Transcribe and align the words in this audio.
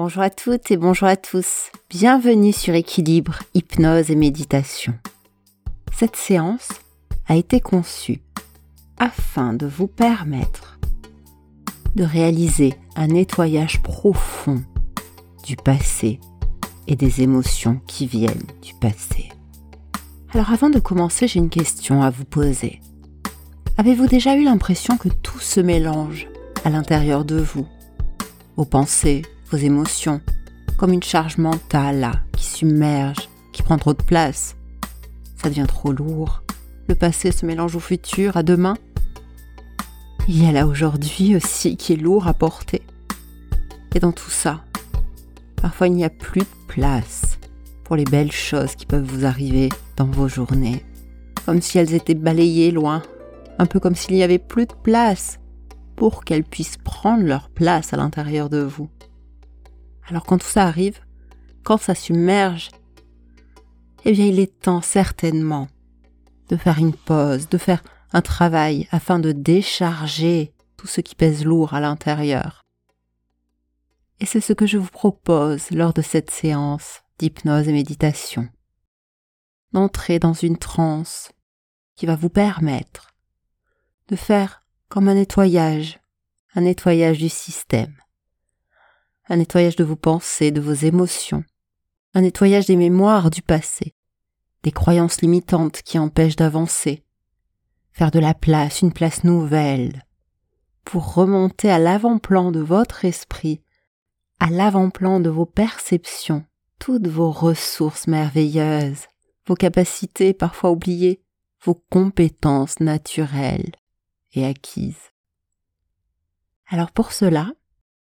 Bonjour 0.00 0.22
à 0.22 0.30
toutes 0.30 0.70
et 0.70 0.76
bonjour 0.76 1.08
à 1.08 1.16
tous. 1.16 1.72
Bienvenue 1.90 2.52
sur 2.52 2.72
Équilibre, 2.72 3.40
Hypnose 3.54 4.12
et 4.12 4.14
Méditation. 4.14 4.94
Cette 5.92 6.14
séance 6.14 6.68
a 7.26 7.34
été 7.34 7.60
conçue 7.60 8.22
afin 8.98 9.54
de 9.54 9.66
vous 9.66 9.88
permettre 9.88 10.78
de 11.96 12.04
réaliser 12.04 12.74
un 12.94 13.08
nettoyage 13.08 13.82
profond 13.82 14.62
du 15.42 15.56
passé 15.56 16.20
et 16.86 16.94
des 16.94 17.22
émotions 17.22 17.80
qui 17.88 18.06
viennent 18.06 18.46
du 18.62 18.74
passé. 18.74 19.30
Alors 20.32 20.52
avant 20.52 20.70
de 20.70 20.78
commencer, 20.78 21.26
j'ai 21.26 21.40
une 21.40 21.50
question 21.50 22.02
à 22.02 22.10
vous 22.10 22.24
poser. 22.24 22.80
Avez-vous 23.78 24.06
déjà 24.06 24.36
eu 24.36 24.44
l'impression 24.44 24.96
que 24.96 25.08
tout 25.08 25.40
se 25.40 25.58
mélange 25.58 26.28
à 26.64 26.70
l'intérieur 26.70 27.24
de 27.24 27.40
vous? 27.40 27.66
Vos 28.56 28.64
pensées, 28.64 29.22
vos 29.50 29.56
émotions, 29.56 30.20
comme 30.76 30.92
une 30.92 31.02
charge 31.02 31.38
mentale 31.38 32.22
qui 32.36 32.44
submerge, 32.44 33.28
qui 33.52 33.62
prend 33.62 33.78
trop 33.78 33.94
de 33.94 34.02
place. 34.02 34.56
Ça 35.36 35.48
devient 35.48 35.66
trop 35.66 35.92
lourd. 35.92 36.42
Le 36.88 36.94
passé 36.94 37.32
se 37.32 37.46
mélange 37.46 37.76
au 37.76 37.80
futur, 37.80 38.36
à 38.36 38.42
demain. 38.42 38.76
Il 40.26 40.42
y 40.42 40.46
a 40.46 40.52
là 40.52 40.66
aujourd'hui 40.66 41.36
aussi 41.36 41.76
qui 41.76 41.94
est 41.94 41.96
lourd 41.96 42.28
à 42.28 42.34
porter. 42.34 42.82
Et 43.94 44.00
dans 44.00 44.12
tout 44.12 44.30
ça, 44.30 44.62
parfois 45.56 45.88
il 45.88 45.94
n'y 45.94 46.04
a 46.04 46.10
plus 46.10 46.40
de 46.42 46.46
place 46.66 47.38
pour 47.84 47.96
les 47.96 48.04
belles 48.04 48.32
choses 48.32 48.74
qui 48.74 48.84
peuvent 48.84 49.02
vous 49.02 49.24
arriver 49.24 49.70
dans 49.96 50.06
vos 50.06 50.28
journées, 50.28 50.84
comme 51.46 51.62
si 51.62 51.78
elles 51.78 51.94
étaient 51.94 52.14
balayées 52.14 52.70
loin, 52.70 53.02
un 53.58 53.66
peu 53.66 53.80
comme 53.80 53.94
s'il 53.94 54.14
n'y 54.14 54.22
avait 54.22 54.38
plus 54.38 54.66
de 54.66 54.74
place 54.74 55.40
pour 55.96 56.24
qu'elles 56.24 56.44
puissent 56.44 56.76
prendre 56.76 57.24
leur 57.24 57.48
place 57.48 57.92
à 57.92 57.96
l'intérieur 57.96 58.50
de 58.50 58.58
vous. 58.58 58.88
Alors 60.08 60.24
quand 60.24 60.38
tout 60.38 60.46
ça 60.46 60.64
arrive, 60.64 61.00
quand 61.64 61.78
ça 61.78 61.94
submerge, 61.94 62.70
eh 64.04 64.12
bien 64.12 64.26
il 64.26 64.40
est 64.40 64.60
temps 64.60 64.80
certainement 64.80 65.68
de 66.48 66.56
faire 66.56 66.78
une 66.78 66.94
pause, 66.94 67.48
de 67.48 67.58
faire 67.58 67.82
un 68.12 68.22
travail 68.22 68.88
afin 68.90 69.18
de 69.18 69.32
décharger 69.32 70.54
tout 70.76 70.86
ce 70.86 71.00
qui 71.00 71.14
pèse 71.14 71.44
lourd 71.44 71.74
à 71.74 71.80
l'intérieur. 71.80 72.64
Et 74.20 74.26
c'est 74.26 74.40
ce 74.40 74.52
que 74.52 74.66
je 74.66 74.78
vous 74.78 74.90
propose 74.90 75.70
lors 75.70 75.92
de 75.92 76.02
cette 76.02 76.30
séance 76.30 77.02
d'hypnose 77.18 77.68
et 77.68 77.72
méditation. 77.72 78.48
D'entrer 79.72 80.18
dans 80.18 80.32
une 80.32 80.56
transe 80.56 81.30
qui 81.96 82.06
va 82.06 82.16
vous 82.16 82.30
permettre 82.30 83.14
de 84.08 84.16
faire 84.16 84.64
comme 84.88 85.08
un 85.08 85.14
nettoyage, 85.14 86.00
un 86.54 86.62
nettoyage 86.62 87.18
du 87.18 87.28
système, 87.28 87.94
un 89.28 89.36
nettoyage 89.36 89.76
de 89.76 89.84
vos 89.84 89.96
pensées, 89.96 90.50
de 90.50 90.60
vos 90.60 90.72
émotions, 90.72 91.44
un 92.14 92.22
nettoyage 92.22 92.66
des 92.66 92.76
mémoires 92.76 93.30
du 93.30 93.42
passé, 93.42 93.94
des 94.62 94.72
croyances 94.72 95.20
limitantes 95.20 95.82
qui 95.82 95.98
empêchent 95.98 96.36
d'avancer, 96.36 97.04
faire 97.92 98.10
de 98.10 98.18
la 98.18 98.34
place, 98.34 98.80
une 98.80 98.92
place 98.92 99.24
nouvelle, 99.24 100.04
pour 100.84 101.14
remonter 101.14 101.70
à 101.70 101.78
l'avant-plan 101.78 102.50
de 102.50 102.60
votre 102.60 103.04
esprit, 103.04 103.60
à 104.40 104.48
l'avant-plan 104.50 105.20
de 105.20 105.28
vos 105.28 105.46
perceptions, 105.46 106.44
toutes 106.78 107.08
vos 107.08 107.30
ressources 107.30 108.06
merveilleuses, 108.06 109.06
vos 109.46 109.54
capacités 109.54 110.32
parfois 110.32 110.70
oubliées, 110.70 111.22
vos 111.62 111.74
compétences 111.74 112.80
naturelles 112.80 113.72
et 114.32 114.46
acquises. 114.46 115.12
Alors 116.68 116.92
pour 116.92 117.12
cela, 117.12 117.52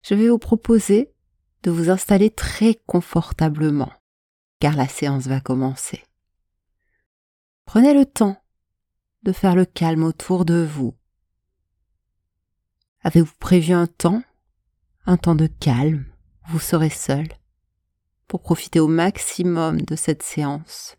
je 0.01 0.13
vais 0.13 0.29
vous 0.29 0.39
proposer 0.39 1.14
de 1.65 1.71
vous 1.71 1.89
installer 1.89 2.29
très 2.29 2.75
confortablement, 2.85 3.91
car 4.59 4.75
la 4.75 4.87
séance 4.87 5.25
va 5.25 5.41
commencer. 5.41 6.03
Prenez 7.65 7.95
le 7.95 8.05
temps 8.05 8.37
de 9.23 9.31
faire 9.31 9.55
le 9.55 9.65
calme 9.65 10.03
autour 10.03 10.45
de 10.45 10.63
vous. 10.63 10.95
Avez-vous 13.01 13.33
prévu 13.39 13.73
un 13.73 13.87
temps, 13.87 14.21
un 15.07 15.17
temps 15.17 15.33
de 15.33 15.47
calme, 15.47 16.05
où 16.43 16.51
vous 16.51 16.59
serez 16.59 16.91
seul, 16.91 17.27
pour 18.27 18.41
profiter 18.41 18.79
au 18.79 18.87
maximum 18.87 19.81
de 19.81 19.95
cette 19.95 20.21
séance 20.21 20.97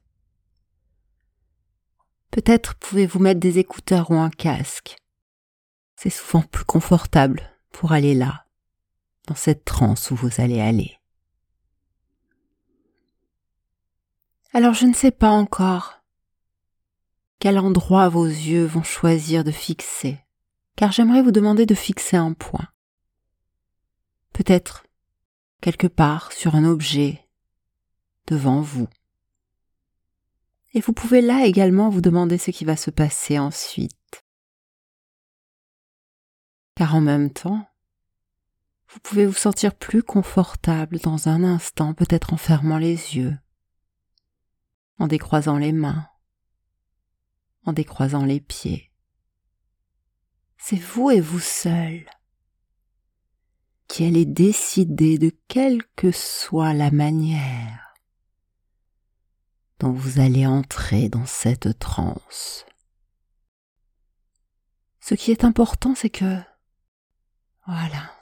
Peut-être 2.32 2.75
pouvez-vous 2.75 3.21
mettre 3.21 3.38
des 3.38 3.60
écouteurs 3.60 4.10
ou 4.10 4.15
un 4.15 4.31
casque. 4.31 4.97
C'est 5.94 6.10
souvent 6.10 6.43
plus 6.43 6.65
confortable 6.65 7.56
pour 7.71 7.93
aller 7.93 8.16
là 8.16 8.45
dans 9.26 9.34
cette 9.34 9.64
transe 9.64 10.10
où 10.10 10.16
vous 10.16 10.41
allez 10.41 10.60
aller. 10.60 10.98
Alors 14.53 14.75
je 14.75 14.87
ne 14.87 14.94
sais 14.94 15.10
pas 15.10 15.31
encore 15.31 15.97
quel 17.38 17.59
endroit 17.59 18.09
vos 18.09 18.25
yeux 18.25 18.64
vont 18.64 18.82
choisir 18.82 19.44
de 19.44 19.50
fixer, 19.50 20.19
car 20.75 20.92
j'aimerais 20.92 21.22
vous 21.22 21.32
demander 21.32 21.66
de 21.66 21.75
fixer 21.75 22.16
un 22.16 22.32
point. 22.32 22.69
Peut-être 24.32 24.87
quelque 25.60 25.87
part 25.87 26.32
sur 26.32 26.54
un 26.54 26.64
objet 26.64 27.26
devant 28.26 28.60
vous. 28.60 28.88
Et 30.75 30.81
vous 30.81 30.93
pouvez 30.93 31.20
là 31.20 31.47
également 31.47 31.88
vous 31.88 32.00
demander 32.00 32.38
ce 32.38 32.50
qui 32.50 32.64
va 32.64 32.76
se 32.76 32.91
passer 32.91 33.38
ensuite. 33.38 34.22
Car 36.75 36.94
en 36.94 37.00
même 37.00 37.31
temps, 37.31 37.66
vous 38.96 39.00
pouvez 39.00 39.26
vous 39.26 39.34
sentir 39.34 39.74
plus 39.74 40.02
confortable 40.02 40.98
dans 41.00 41.28
un 41.28 41.44
instant, 41.44 41.92
peut-être 41.92 42.32
en 42.32 42.38
fermant 42.38 42.78
les 42.78 43.14
yeux, 43.14 43.36
en 44.98 45.06
décroisant 45.06 45.58
les 45.58 45.72
mains, 45.72 46.08
en 47.66 47.74
décroisant 47.74 48.24
les 48.24 48.40
pieds. 48.40 48.90
C'est 50.56 50.78
vous 50.78 51.10
et 51.10 51.20
vous 51.20 51.40
seul 51.40 52.08
qui 53.86 54.06
allez 54.06 54.24
décider 54.24 55.18
de 55.18 55.30
quelle 55.46 55.84
que 55.94 56.10
soit 56.10 56.72
la 56.72 56.90
manière 56.90 57.94
dont 59.78 59.92
vous 59.92 60.20
allez 60.20 60.46
entrer 60.46 61.10
dans 61.10 61.26
cette 61.26 61.78
transe. 61.78 62.64
Ce 65.00 65.14
qui 65.14 65.32
est 65.32 65.44
important, 65.44 65.94
c'est 65.94 66.08
que, 66.08 66.40
voilà, 67.66 68.16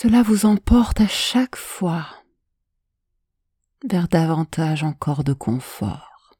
cela 0.00 0.22
vous 0.22 0.46
emporte 0.46 1.02
à 1.02 1.08
chaque 1.08 1.56
fois 1.56 2.06
vers 3.86 4.08
davantage 4.08 4.82
encore 4.82 5.24
de 5.24 5.34
confort. 5.34 6.38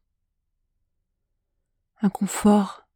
Un 2.00 2.09
confort 2.09 2.88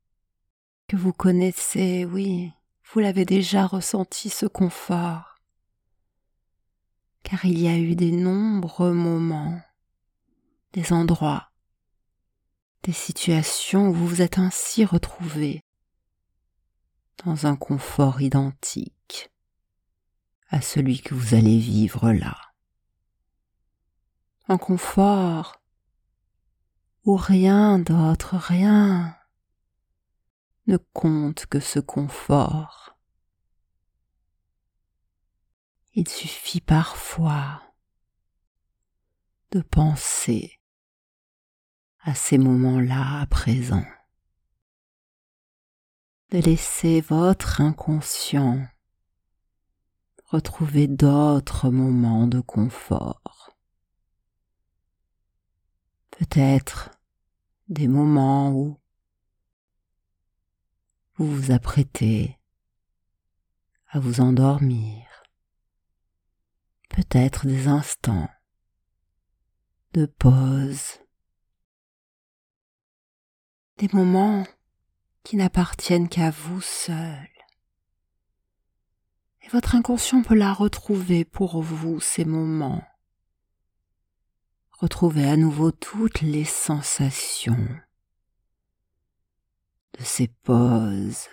que 0.89 0.97
vous 0.97 1.13
connaissez, 1.13 2.07
oui, 2.07 2.51
vous 2.91 3.01
l'avez 3.01 3.27
déjà 3.27 3.67
ressenti 3.67 4.31
ce 4.31 4.47
confort, 4.47 5.39
car 7.25 7.45
il 7.45 7.61
y 7.61 7.69
a 7.69 7.77
eu 7.77 7.95
des 7.95 8.13
nombreux 8.13 8.95
moments, 8.95 9.61
des 10.73 10.95
endroits, 10.95 11.51
des 12.85 12.95
situations 12.95 13.91
où 13.91 13.93
vous 13.93 14.09
vous 14.09 14.23
êtes 14.23 14.39
ainsi 14.39 14.87
retrouvé 14.87 15.61
dans 17.23 17.45
un 17.45 17.55
confort 17.55 18.23
identique 18.23 18.94
à 20.55 20.61
celui 20.61 21.01
que 21.01 21.17
vous 21.17 21.35
allez 21.35 21.59
vivre 21.59 22.13
là. 22.13 22.37
Un 24.47 24.57
confort 24.57 25.61
où 27.05 27.17
rien 27.17 27.81
d'autre, 27.81 28.37
rien 28.37 29.17
ne 30.69 30.77
compte 30.93 31.47
que 31.47 31.59
ce 31.59 31.81
confort. 31.81 32.97
Il 35.95 36.09
suffit 36.09 36.61
parfois 36.61 37.61
de 39.51 39.61
penser 39.61 40.61
à 42.03 42.15
ces 42.15 42.39
moments-là 42.39 43.23
à 43.23 43.27
présent, 43.27 43.87
de 46.31 46.39
laisser 46.39 47.01
votre 47.01 47.61
inconscient 47.61 48.65
retrouver 50.35 50.89
d'autres 50.89 51.71
moments 51.71 52.27
de 52.27 52.41
confort. 52.41 53.57
Peut-être 56.11 56.91
des 57.69 57.87
moments 57.87 58.51
où 58.51 58.77
vous 61.15 61.37
vous 61.37 61.51
apprêtez 61.53 62.37
à 63.87 64.01
vous 64.01 64.21
endormir. 64.21 65.07
Peut-être 66.89 67.47
des 67.47 67.69
instants 67.69 68.29
de 69.93 70.07
pause. 70.07 70.99
Des 73.79 73.89
moments 73.93 74.45
qui 75.23 75.37
n'appartiennent 75.37 76.09
qu'à 76.09 76.33
vous 76.33 76.61
seul 76.61 77.34
Et 79.45 79.49
votre 79.49 79.75
inconscient 79.75 80.23
peut 80.23 80.35
la 80.35 80.55
retrouver 80.55 81.27
pour 81.27 81.61
vous 81.61 82.01
ces 82.01 82.25
moments. 82.25 82.83
Retrouvez 84.79 85.29
à 85.29 85.37
nouveau 85.37 85.71
toutes 85.71 86.23
les 86.23 86.47
sensations 86.47 87.69
de 89.99 90.03
ces 90.03 90.29
pauses, 90.29 91.29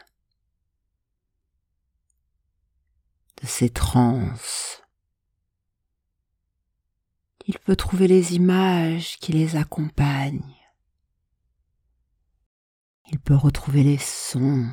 de 3.41 3.47
ces 3.47 3.69
transes. 3.69 4.81
Il 7.47 7.57
peut 7.59 7.77
trouver 7.77 8.07
les 8.07 8.35
images 8.35 9.17
qui 9.19 9.31
les 9.31 9.55
accompagnent. 9.55 10.57
Il 13.09 13.19
peut 13.19 13.35
retrouver 13.35 13.83
les 13.83 13.97
sons 13.97 14.69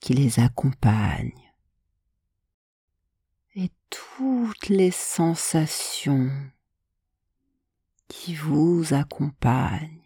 qui 0.00 0.14
les 0.14 0.40
accompagnent 0.40 1.50
et 3.54 3.70
toutes 3.90 4.68
les 4.68 4.90
sensations 4.90 6.30
qui 8.08 8.34
vous 8.34 8.92
accompagnent 8.92 10.00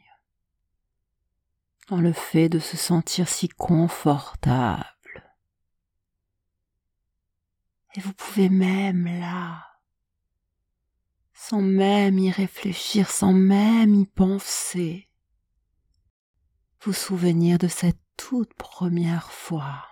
dans 1.88 2.00
le 2.00 2.12
fait 2.12 2.48
de 2.48 2.58
se 2.58 2.76
sentir 2.76 3.28
si 3.28 3.48
confortable. 3.48 4.84
Et 7.94 8.00
vous 8.00 8.12
pouvez 8.14 8.48
même 8.48 9.06
là, 9.06 9.64
sans 11.32 11.62
même 11.62 12.18
y 12.18 12.30
réfléchir, 12.30 13.10
sans 13.10 13.32
même 13.32 13.94
y 13.94 14.06
penser, 14.06 15.08
vous 16.80 16.92
souvenir 16.92 17.58
de 17.58 17.68
cette 17.68 18.03
toute 18.16 18.54
première 18.54 19.30
fois. 19.30 19.86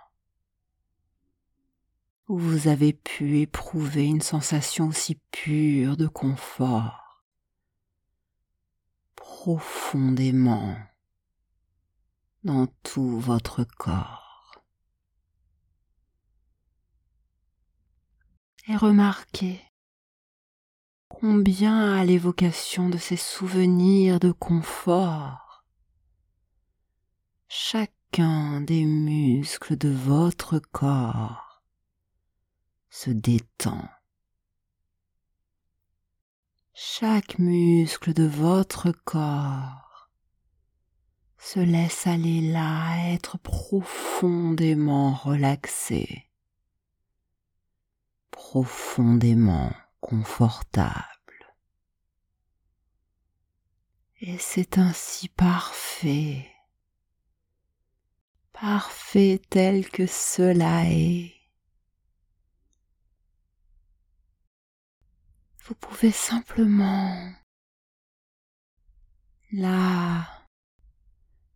Où 2.27 2.37
vous 2.37 2.67
avez 2.67 2.93
pu 2.93 3.39
éprouver 3.39 4.05
une 4.05 4.21
sensation 4.21 4.87
aussi 4.87 5.15
pure 5.31 5.97
de 5.97 6.07
confort, 6.07 7.23
profondément. 9.15 10.75
Dans 12.43 12.67
tout 12.83 13.19
votre 13.19 13.63
corps. 13.63 14.61
Et 18.67 18.75
remarquez 18.75 19.61
combien 21.07 21.93
à 21.93 22.03
l'évocation 22.03 22.89
de 22.89 22.97
ces 22.97 23.15
souvenirs 23.15 24.19
de 24.19 24.33
confort, 24.33 25.63
des 28.15 28.85
muscles 28.85 29.75
de 29.75 29.89
votre 29.89 30.59
corps 30.59 31.63
se 32.91 33.09
détend. 33.09 33.89
Chaque 36.75 37.39
muscle 37.39 38.13
de 38.13 38.25
votre 38.25 38.91
corps 38.91 40.11
se 41.39 41.59
laisse 41.59 42.05
aller 42.05 42.41
là, 42.41 43.13
être 43.13 43.39
profondément 43.39 45.13
relaxé, 45.13 46.29
profondément 48.29 49.71
confortable. 50.01 51.03
Et 54.21 54.37
c'est 54.37 54.77
ainsi 54.77 55.29
parfait, 55.29 56.52
parfait 58.53 59.41
tel 59.49 59.89
que 59.89 60.07
cela 60.07 60.85
est. 60.85 61.33
Vous 65.65 65.75
pouvez 65.75 66.11
simplement 66.11 67.33
là 69.51 70.27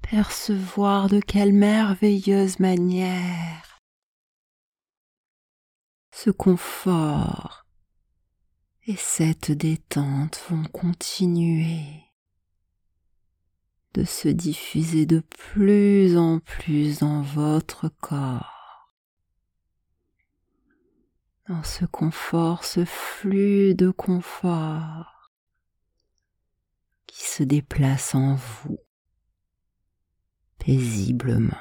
percevoir 0.01 1.09
de 1.09 1.19
quelle 1.19 1.53
merveilleuse 1.53 2.59
manière 2.59 3.79
ce 6.13 6.29
confort 6.31 7.65
et 8.88 8.95
cette 8.95 9.51
détente 9.51 10.41
vont 10.49 10.63
continuer 10.63 12.06
de 13.97 14.03
se 14.03 14.27
diffuser 14.27 15.07
de 15.07 15.21
plus 15.21 16.17
en 16.19 16.38
plus 16.38 16.99
dans 16.99 17.23
votre 17.23 17.89
corps. 17.89 18.94
Dans 21.49 21.63
ce 21.63 21.83
confort, 21.85 22.63
ce 22.63 22.85
flux 22.85 23.73
de 23.73 23.89
confort 23.89 25.31
qui 27.07 27.25
se 27.25 27.41
déplace 27.41 28.13
en 28.13 28.35
vous 28.35 28.77
paisiblement. 30.59 31.57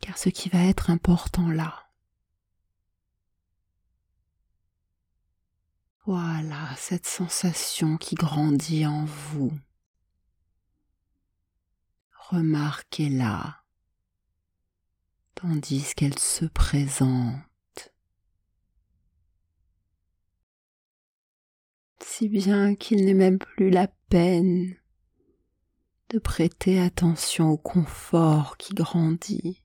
Car 0.00 0.16
ce 0.16 0.30
qui 0.30 0.48
va 0.48 0.64
être 0.64 0.88
important 0.88 1.50
là, 1.50 1.83
voilà 6.06 6.68
cette 6.76 7.06
sensation 7.06 7.96
qui 7.96 8.14
grandit 8.14 8.86
en 8.86 9.06
vous. 9.06 9.52
Remarquez-la 12.28 13.62
tandis 15.34 15.94
qu'elle 15.94 16.18
se 16.18 16.44
présente. 16.44 17.40
Si 22.00 22.28
bien 22.28 22.74
qu'il 22.74 23.04
n'est 23.06 23.14
même 23.14 23.38
plus 23.38 23.70
la 23.70 23.88
peine 23.88 24.76
de 26.10 26.18
prêter 26.18 26.80
attention 26.80 27.50
au 27.50 27.56
confort 27.56 28.56
qui 28.58 28.74
grandit, 28.74 29.62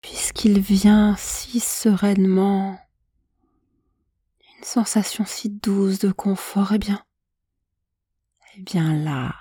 puisqu'il 0.00 0.60
vient 0.60 1.16
si 1.16 1.60
sereinement, 1.60 2.78
sensation 4.64 5.24
si 5.24 5.50
douce 5.50 5.98
de 5.98 6.10
confort, 6.10 6.72
eh 6.72 6.78
bien, 6.78 7.04
eh 8.56 8.62
bien 8.62 8.94
là, 8.94 9.34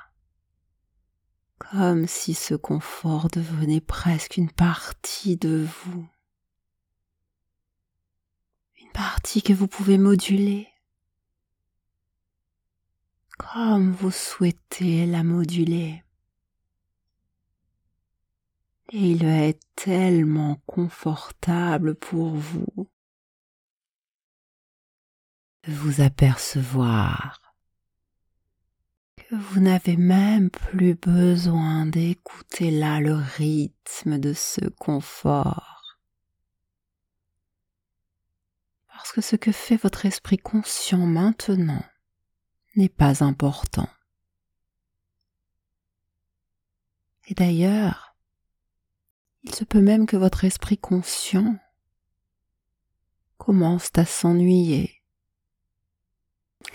comme 1.58 2.08
si 2.08 2.34
ce 2.34 2.56
confort 2.56 3.30
devenait 3.30 3.81
presque 3.81 4.38
une 4.38 4.52
partie 4.52 5.38
de 5.38 5.66
vous, 5.66 6.07
une 8.81 8.92
partie 8.92 9.42
que 9.42 9.54
vous 9.54 9.68
pouvez 9.68 9.97
moduler, 9.97 10.68
comme 13.38 13.92
vous 13.92 14.12
souhaitez 14.12 15.06
la 15.06 15.24
moduler. 15.24 16.04
Et 18.92 19.12
il 19.12 19.26
être 19.26 19.66
tellement 19.76 20.62
confortable 20.68 21.95
pour 21.95 22.36
vous 22.36 22.88
vous 25.72 26.02
apercevoir 26.02 27.42
que 29.16 29.36
vous 29.36 29.62
n'avez 29.62 29.96
même 29.96 30.50
plus 30.50 30.96
besoin 30.96 31.86
d'écouter 31.86 32.72
là 32.72 33.00
le 33.00 33.16
rythme 33.16 34.20
de 34.20 34.34
ce 34.34 34.68
confort. 34.68 35.98
Parce 38.88 39.12
que 39.12 39.22
ce 39.22 39.36
que 39.36 39.52
fait 39.52 39.78
votre 39.78 40.06
esprit 40.06 40.38
conscient 40.38 41.06
maintenant, 41.06 41.84
n'est 42.76 42.90
pas 42.90 43.24
important. 43.24 43.90
Et 47.28 47.34
d'ailleurs, 47.34 48.16
il 49.44 49.54
se 49.54 49.64
peut 49.64 49.82
même 49.82 50.06
que 50.06 50.18
votre 50.18 50.44
esprit 50.46 50.78
conscient 50.78 51.58
commence 53.38 53.90
à 53.96 54.06
s'ennuyer. 54.06 55.03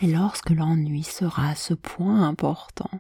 Et 0.01 0.07
lorsque 0.07 0.51
l'ennui 0.51 1.03
sera 1.03 1.49
à 1.49 1.55
ce 1.55 1.75
point 1.75 2.23
important, 2.23 2.91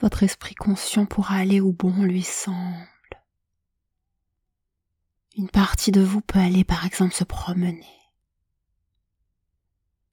votre 0.00 0.22
esprit 0.22 0.54
conscient 0.54 1.06
pourra 1.06 1.36
aller 1.36 1.60
où 1.60 1.72
bon 1.72 2.02
lui 2.02 2.22
semble. 2.22 2.88
Une 5.36 5.48
partie 5.48 5.92
de 5.92 6.02
vous 6.02 6.20
peut 6.20 6.38
aller 6.38 6.64
par 6.64 6.84
exemple 6.84 7.14
se 7.14 7.24
promener. 7.24 7.86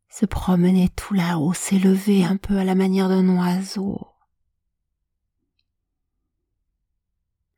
Se 0.10 0.26
promener 0.26 0.90
tout 0.90 1.14
là-haut, 1.14 1.54
s'élever 1.54 2.26
un 2.26 2.38
peu 2.38 2.58
à 2.58 2.64
la 2.64 2.76
manière 2.76 3.10
d'un 3.10 3.28
oiseau, 3.30 4.08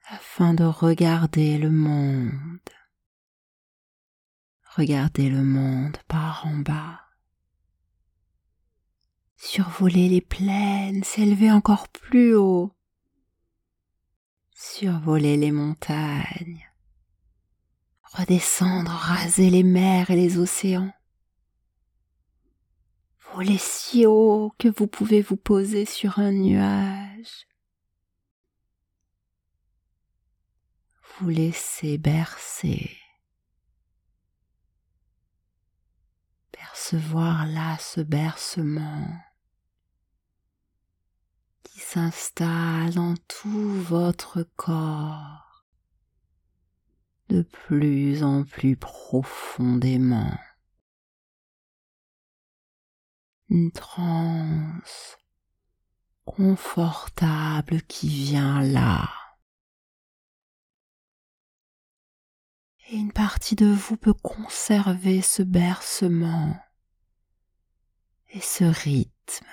afin 0.07 0.53
de 0.53 0.63
regarder 0.63 1.57
le 1.57 1.71
monde, 1.71 2.59
regarder 4.75 5.29
le 5.29 5.43
monde 5.43 5.97
par 6.07 6.45
en 6.47 6.55
bas, 6.55 7.01
survoler 9.35 10.07
les 10.07 10.21
plaines, 10.21 11.03
s'élever 11.03 11.51
encore 11.51 11.89
plus 11.89 12.35
haut. 12.35 12.73
Survoler 14.55 15.37
les 15.37 15.51
montagnes, 15.51 16.69
redescendre, 18.03 18.91
raser 18.91 19.49
les 19.49 19.63
mers 19.63 20.11
et 20.11 20.15
les 20.15 20.37
océans, 20.37 20.93
voler 23.33 23.57
si 23.57 24.05
haut 24.05 24.53
que 24.59 24.67
vous 24.67 24.87
pouvez 24.87 25.21
vous 25.21 25.37
poser 25.37 25.85
sur 25.85 26.19
un 26.19 26.31
nuage, 26.31 27.47
vous 31.19 31.29
laisser 31.29 31.97
bercer, 31.97 33.00
percevoir 36.61 37.47
là 37.47 37.77
ce 37.79 38.01
bercement 38.01 39.07
qui 41.63 41.79
s'installe 41.79 42.93
dans 42.93 43.15
tout 43.27 43.81
votre 43.81 44.43
corps 44.55 45.65
de 47.29 47.41
plus 47.41 48.23
en 48.23 48.43
plus 48.43 48.75
profondément. 48.75 50.37
Une 53.49 53.71
transe 53.71 55.17
confortable 56.25 57.81
qui 57.83 58.07
vient 58.07 58.61
là. 58.61 59.20
Et 62.91 62.97
une 62.97 63.13
partie 63.13 63.55
de 63.55 63.67
vous 63.67 63.95
peut 63.95 64.13
conserver 64.13 65.21
ce 65.21 65.43
bercement 65.43 66.55
et 68.29 68.41
ce 68.41 68.65
rythme 68.65 69.47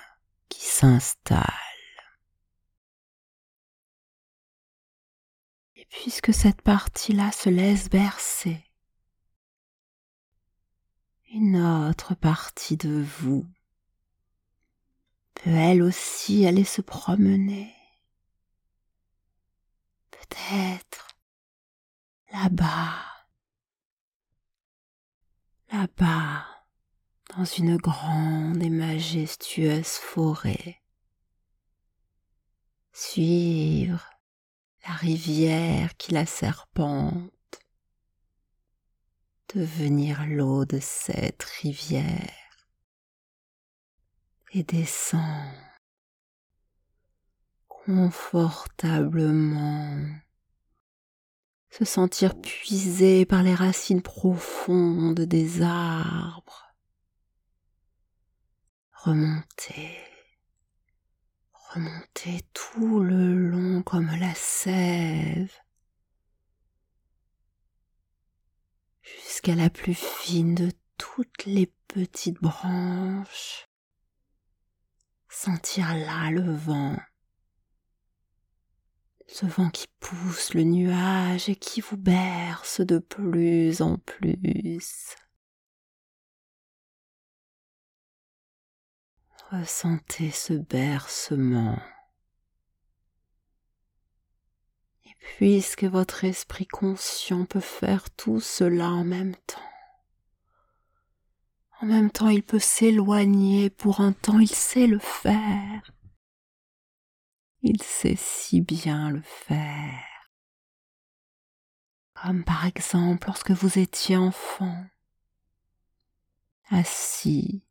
qui 0.49 0.65
s'installe. 0.65 1.45
puisque 5.89 6.33
cette 6.33 6.61
partie-là 6.61 7.31
se 7.31 7.49
laisse 7.49 7.89
bercer, 7.89 8.63
une 11.31 11.57
autre 11.57 12.15
partie 12.15 12.77
de 12.77 13.01
vous 13.19 13.45
peut 15.35 15.49
elle 15.49 15.81
aussi 15.81 16.45
aller 16.45 16.63
se 16.63 16.81
promener. 16.81 17.73
Peut-être 20.11 21.07
là-bas, 22.31 23.18
là-bas, 25.71 26.45
dans 27.35 27.45
une 27.45 27.77
grande 27.77 28.61
et 28.61 28.69
majestueuse 28.69 29.87
forêt. 29.87 30.81
Suivre 32.91 34.09
la 34.87 34.93
rivière 34.93 35.97
qui 35.97 36.11
la 36.11 36.25
serpente, 36.25 37.31
devenir 39.53 40.25
l'eau 40.27 40.65
de 40.65 40.79
cette 40.79 41.43
rivière 41.43 42.67
et 44.51 44.63
descendre 44.63 45.53
confortablement, 47.67 50.03
se 51.69 51.85
sentir 51.85 52.39
puisé 52.39 53.25
par 53.25 53.43
les 53.43 53.53
racines 53.53 54.01
profondes 54.01 55.21
des 55.21 55.61
arbres, 55.61 56.75
remonter. 58.93 59.97
Remonter 61.73 62.41
tout 62.53 62.99
le 63.01 63.35
long 63.35 63.83
comme 63.83 64.09
la 64.19 64.33
sève. 64.33 65.53
Jusqu'à 69.03 69.53
la 69.53 69.69
plus 69.69 69.93
fine 69.93 70.55
de 70.55 70.71
toutes 70.97 71.45
les 71.45 71.71
petites 71.87 72.41
branches. 72.41 73.67
Sentir 75.29 75.93
là 75.93 76.31
le 76.31 76.51
vent, 76.55 76.97
ce 79.31 79.45
vent 79.45 79.69
qui 79.69 79.87
pousse 79.99 80.53
le 80.53 80.63
nuage 80.63 81.49
et 81.49 81.55
qui 81.55 81.81
vous 81.81 81.97
berce 81.97 82.81
de 82.81 82.97
plus 82.97 83.81
en 83.81 83.97
plus. 83.97 85.15
Ressentez 89.51 90.31
ce 90.31 90.53
bercement. 90.53 91.79
Et 95.05 95.15
puisque 95.19 95.85
votre 95.85 96.23
esprit 96.23 96.67
conscient 96.67 97.45
peut 97.45 97.59
faire 97.59 98.09
tout 98.11 98.39
cela 98.39 98.89
en 98.89 99.03
même 99.03 99.35
temps, 99.47 99.61
en 101.81 101.85
même 101.85 102.11
temps 102.11 102.29
il 102.29 102.43
peut 102.43 102.59
s'éloigner, 102.59 103.69
pour 103.69 104.01
un 104.01 104.11
temps 104.11 104.39
il 104.39 104.49
sait 104.49 104.87
le 104.87 104.99
faire. 104.99 105.81
Il 107.61 107.81
sait 107.83 108.15
si 108.15 108.61
bien 108.61 109.09
le 109.09 109.21
faire. 109.21 110.05
Comme 112.13 112.43
par 112.43 112.65
exemple 112.65 113.27
lorsque 113.27 113.51
vous 113.51 113.79
étiez 113.79 114.17
enfant, 114.17 114.85
assis 116.69 117.63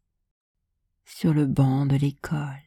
sur 1.05 1.33
le 1.33 1.47
banc 1.47 1.87
de 1.87 1.97
l'école. 1.97 2.63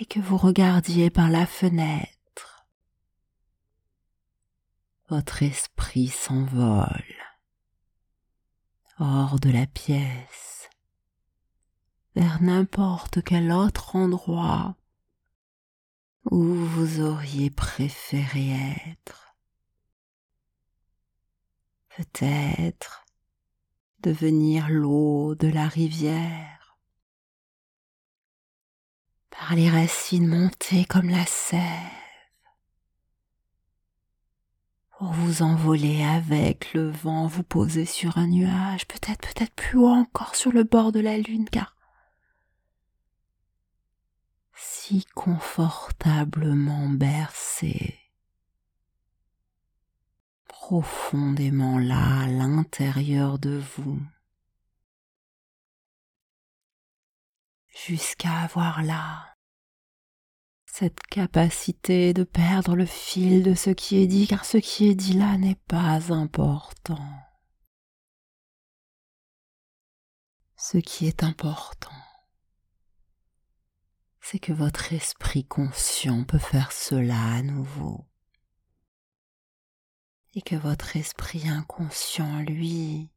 Et 0.00 0.06
que 0.06 0.20
vous 0.20 0.36
regardiez 0.36 1.10
par 1.10 1.30
la 1.30 1.46
fenêtre, 1.46 2.66
votre 5.08 5.42
esprit 5.42 6.08
s'envole. 6.08 7.16
Hors 8.98 9.38
de 9.38 9.50
la 9.50 9.66
pièce 9.66 10.57
vers 12.18 12.42
n'importe 12.42 13.22
quel 13.22 13.52
autre 13.52 13.94
endroit 13.94 14.74
où 16.32 16.42
vous 16.42 17.00
auriez 17.00 17.48
préféré 17.48 18.56
être. 18.88 19.36
Peut-être 21.96 23.06
devenir 24.02 24.68
l'eau 24.68 25.36
de 25.36 25.46
la 25.46 25.68
rivière, 25.68 26.76
par 29.30 29.54
les 29.54 29.70
racines 29.70 30.26
montées 30.26 30.86
comme 30.86 31.10
la 31.10 31.24
sève, 31.24 31.62
pour 34.98 35.12
vous 35.12 35.42
envoler 35.42 36.02
avec 36.02 36.74
le 36.74 36.90
vent, 36.90 37.28
vous 37.28 37.44
poser 37.44 37.84
sur 37.84 38.18
un 38.18 38.26
nuage, 38.26 38.88
peut-être, 38.88 39.20
peut-être 39.20 39.54
plus 39.54 39.78
haut 39.78 39.86
encore 39.86 40.34
sur 40.34 40.50
le 40.50 40.64
bord 40.64 40.90
de 40.90 40.98
la 40.98 41.16
lune, 41.16 41.48
car 41.48 41.77
si 44.58 45.04
confortablement 45.14 46.88
bercé. 46.88 47.98
Profondément 50.48 51.78
là 51.78 52.22
à 52.22 52.26
l'intérieur 52.26 53.38
de 53.38 53.62
vous, 53.76 54.02
jusqu'à 57.68 58.40
avoir 58.40 58.82
là 58.82 59.36
cette 60.66 61.00
capacité 61.00 62.12
de 62.12 62.24
perdre 62.24 62.76
le 62.76 62.86
fil 62.86 63.42
de 63.42 63.54
ce 63.54 63.70
qui 63.70 63.96
est 63.96 64.06
dit, 64.06 64.26
car 64.26 64.44
ce 64.44 64.58
qui 64.58 64.88
est 64.88 64.94
dit 64.94 65.14
là 65.14 65.36
n'est 65.38 65.60
pas 65.66 66.12
important. 66.12 67.08
Ce 70.56 70.78
qui 70.78 71.06
est 71.06 71.22
important, 71.22 71.90
c'est 74.30 74.38
que 74.38 74.52
votre 74.52 74.92
esprit 74.92 75.46
conscient 75.46 76.22
peut 76.22 76.36
faire 76.38 76.70
cela 76.70 77.18
à 77.32 77.40
nouveau 77.40 78.04
et 80.34 80.42
que 80.42 80.54
votre 80.54 80.98
esprit 80.98 81.48
inconscient, 81.48 82.42
lui, 82.42 83.08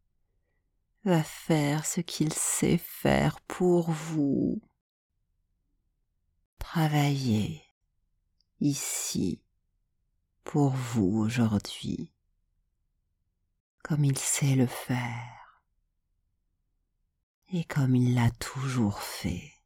va 1.03 1.21
faire 1.21 1.85
ce 1.85 1.99
qu'il 1.99 2.31
sait 2.31 2.77
faire 2.77 3.41
pour 3.41 3.91
vous. 3.91 4.61
Travailler 6.59 7.61
ici 8.61 9.41
pour 10.45 10.69
vous 10.69 11.17
aujourd'hui, 11.17 12.09
comme 13.83 14.05
il 14.05 14.17
sait 14.17 14.55
le 14.55 14.67
faire 14.67 15.61
et 17.49 17.65
comme 17.65 17.97
il 17.97 18.15
l'a 18.15 18.31
toujours 18.31 19.01
fait. 19.01 19.60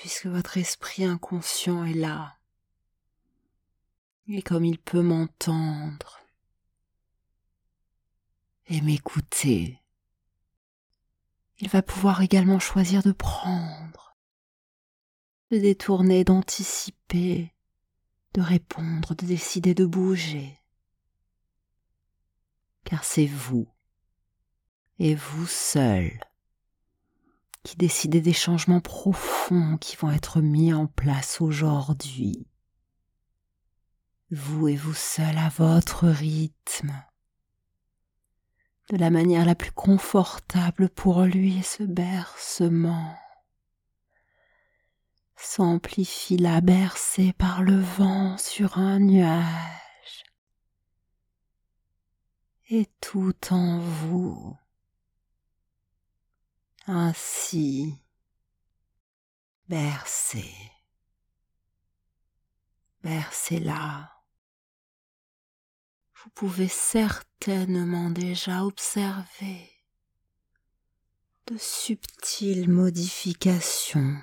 Puisque 0.00 0.26
votre 0.26 0.58
esprit 0.58 1.02
inconscient 1.02 1.84
est 1.84 1.92
là, 1.92 2.38
et 4.28 4.42
comme 4.42 4.64
il 4.64 4.78
peut 4.78 5.02
m'entendre 5.02 6.20
et 8.66 8.80
m'écouter. 8.80 9.82
il 11.58 11.68
va 11.68 11.82
pouvoir 11.82 12.22
également 12.22 12.60
choisir 12.60 13.02
de 13.02 13.10
prendre, 13.10 14.16
de 15.50 15.58
détourner, 15.58 16.22
d'anticiper, 16.22 17.52
de 18.34 18.40
répondre, 18.40 19.16
de 19.16 19.26
décider 19.26 19.74
de 19.74 19.84
bouger. 19.84 20.60
Car 22.84 23.02
c'est 23.02 23.26
vous, 23.26 23.66
et 25.00 25.16
vous 25.16 25.48
seul, 25.48 26.20
qui 27.68 27.76
décidez 27.76 28.22
des 28.22 28.32
changements 28.32 28.80
profonds 28.80 29.76
qui 29.76 29.94
vont 29.96 30.10
être 30.10 30.40
mis 30.40 30.72
en 30.72 30.86
place 30.86 31.42
aujourd'hui. 31.42 32.46
Vous 34.30 34.68
et 34.68 34.74
vous 34.74 34.94
seul 34.94 35.36
à 35.36 35.50
votre 35.50 36.08
rythme, 36.08 36.94
de 38.88 38.96
la 38.96 39.10
manière 39.10 39.44
la 39.44 39.54
plus 39.54 39.70
confortable 39.70 40.88
pour 40.88 41.24
lui 41.24 41.58
et 41.58 41.62
ce 41.62 41.82
bercement. 41.82 43.14
S'amplifie 45.36 46.38
la 46.38 46.62
bercée 46.62 47.34
par 47.34 47.62
le 47.62 47.78
vent 47.78 48.38
sur 48.38 48.78
un 48.78 48.98
nuage. 48.98 50.24
Et 52.70 52.88
tout 53.02 53.36
en 53.50 53.78
vous 53.78 54.56
ainsi 56.88 57.94
bercé 59.68 60.52
bercez-la 63.02 64.10
vous 66.24 66.30
pouvez 66.30 66.68
certainement 66.68 68.10
déjà 68.10 68.64
observer 68.64 69.70
de 71.46 71.56
subtiles 71.56 72.68
modifications 72.68 74.20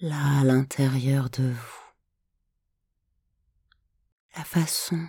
là 0.00 0.40
à 0.40 0.44
l'intérieur 0.44 1.30
de 1.30 1.52
vous. 1.52 1.92
La 4.36 4.44
façon 4.44 5.06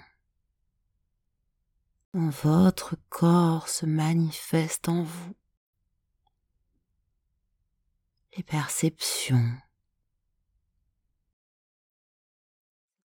dont 2.13 2.29
votre 2.29 2.95
corps 3.09 3.67
se 3.67 3.88
manifeste 3.88 4.88
en 4.89 5.01
vous. 5.01 5.35
Les 8.36 8.44
perceptions 8.44 9.58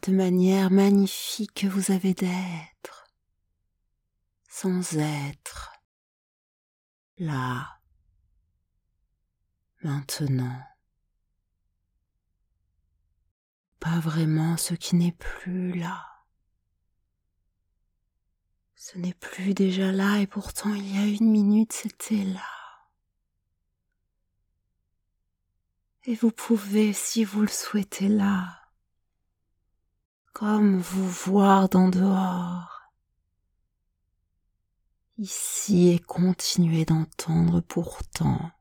de 0.03 0.13
manière 0.13 0.71
magnifique 0.71 1.53
que 1.55 1.67
vous 1.67 1.93
avez 1.93 2.15
d'être, 2.15 3.09
sans 4.49 4.97
être, 4.97 5.73
là, 7.19 7.79
maintenant. 9.83 10.63
Pas 13.81 14.01
vraiment 14.01 14.57
ce 14.57 14.75
qui 14.75 14.97
n'est 14.97 15.13
plus 15.13 15.73
là. 15.73 16.05
Ce 18.75 18.97
n'est 18.97 19.15
plus 19.15 19.55
déjà 19.55 19.93
là 19.93 20.19
et 20.21 20.27
pourtant 20.27 20.73
il 20.73 20.95
y 20.95 20.99
a 20.99 21.07
une 21.07 21.31
minute 21.31 21.73
c'était 21.73 22.25
là. 22.25 22.58
Et 26.05 26.15
vous 26.15 26.31
pouvez, 26.31 26.93
si 26.93 27.25
vous 27.25 27.43
le 27.43 27.49
souhaitez 27.49 28.09
là, 28.09 28.63
comme 30.33 30.79
vous 30.79 31.09
voir 31.09 31.69
d'en 31.69 31.89
dehors, 31.89 32.79
ici 35.19 35.89
et 35.89 35.99
continuer 35.99 36.85
d'entendre 36.85 37.61
pourtant 37.61 38.53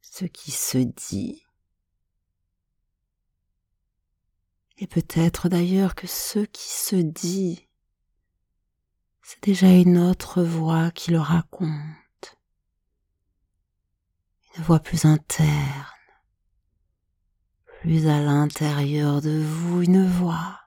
ce 0.00 0.24
qui 0.24 0.50
se 0.50 0.78
dit. 0.78 1.44
Et 4.78 4.86
peut-être 4.86 5.48
d'ailleurs 5.48 5.94
que 5.94 6.06
ce 6.06 6.38
qui 6.40 6.68
se 6.68 6.96
dit, 6.96 7.68
c'est 9.22 9.42
déjà 9.42 9.70
une 9.70 9.98
autre 9.98 10.42
voix 10.42 10.90
qui 10.92 11.10
le 11.10 11.20
raconte, 11.20 11.70
une 14.58 14.64
voix 14.64 14.80
plus 14.80 15.04
interne. 15.04 15.86
Plus 17.80 18.08
à 18.08 18.20
l'intérieur 18.20 19.22
de 19.22 19.40
vous 19.40 19.82
une 19.82 20.04
voix, 20.04 20.60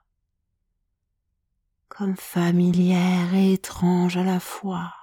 comme 1.88 2.16
familière 2.16 3.34
et 3.34 3.52
étrange 3.52 4.16
à 4.16 4.24
la 4.24 4.40
fois, 4.40 4.94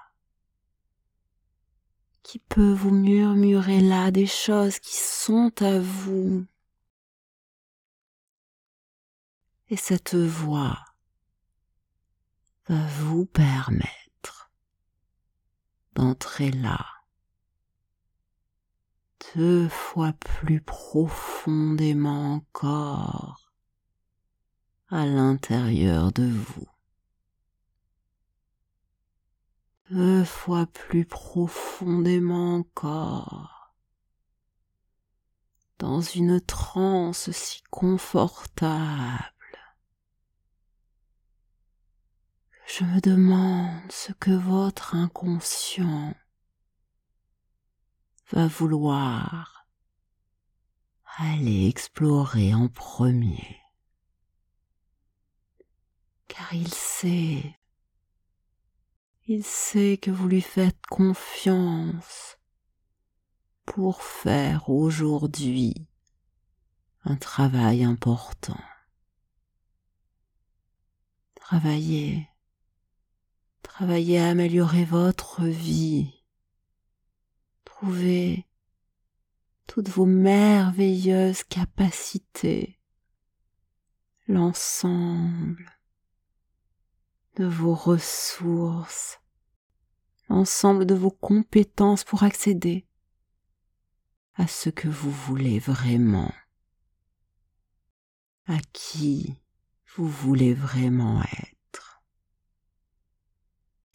qui 2.24 2.40
peut 2.40 2.74
vous 2.74 2.90
murmurer 2.90 3.80
là 3.80 4.10
des 4.10 4.26
choses 4.26 4.80
qui 4.80 4.98
sont 4.98 5.52
à 5.62 5.80
vous? 5.80 6.48
Et 9.68 9.78
cette 9.78 10.16
voix 10.16 10.84
va 12.68 12.88
vous 12.88 13.28
permettre 13.28 14.52
d'entrer 15.94 16.50
là 16.50 16.99
deux 19.36 19.70
fois 19.70 20.14
plus 20.14 20.62
profondément 20.62 22.36
encore 22.36 23.52
à 24.90 25.06
l'intérieur 25.06 26.12
de 26.12 26.30
vous. 26.30 26.68
Deux 29.92 30.24
fois 30.24 30.66
plus 30.68 31.06
profondément 31.06 32.56
encore 32.56 33.60
dans 35.80 36.02
une 36.02 36.42
transe 36.42 37.32
si 37.32 37.64
confortable. 37.72 39.34
Je 42.68 42.84
me 42.84 43.00
demande 43.02 43.92
ce 43.92 44.12
que 44.14 44.32
votre 44.32 44.94
inconscient 44.96 46.14
va 48.32 48.48
vouloir 48.48 49.68
aller 51.18 51.68
explorer 51.68 52.54
en 52.54 52.68
premier. 52.68 53.58
Car 56.28 56.54
il 56.54 56.74
sait, 56.74 57.58
il 59.28 59.44
sait 59.44 59.98
que 60.02 60.12
vous 60.12 60.28
lui 60.28 60.42
faites 60.42 60.80
confiance 60.90 62.38
pour 63.66 64.02
faire 64.02 64.70
aujourd'hui 64.70 65.88
un 67.04 67.16
travail 67.16 67.84
important. 67.84 68.60
Travailler, 71.36 72.30
travailler 73.64 74.20
à 74.20 74.30
améliorer 74.30 74.86
votre 74.86 75.44
vie 75.46 76.19
Trouvez 77.82 78.46
toutes 79.66 79.88
vos 79.88 80.06
merveilleuses 80.06 81.44
capacités, 81.44 82.78
l'ensemble 84.28 85.80
de 87.38 87.46
vos 87.46 87.74
ressources, 87.74 89.22
l'ensemble 90.28 90.86
de 90.86 90.94
vos 90.94 91.10
compétences 91.10 92.04
pour 92.04 92.24
accéder 92.24 92.86
à 94.34 94.46
ce 94.46 94.70
que 94.70 94.90
vous 94.90 95.12
voulez 95.12 95.60
vraiment, 95.60 96.34
à 98.48 98.58
qui 98.74 99.42
vous 99.96 100.10
voulez 100.10 100.54
vraiment 100.54 101.24
être. 101.24 102.04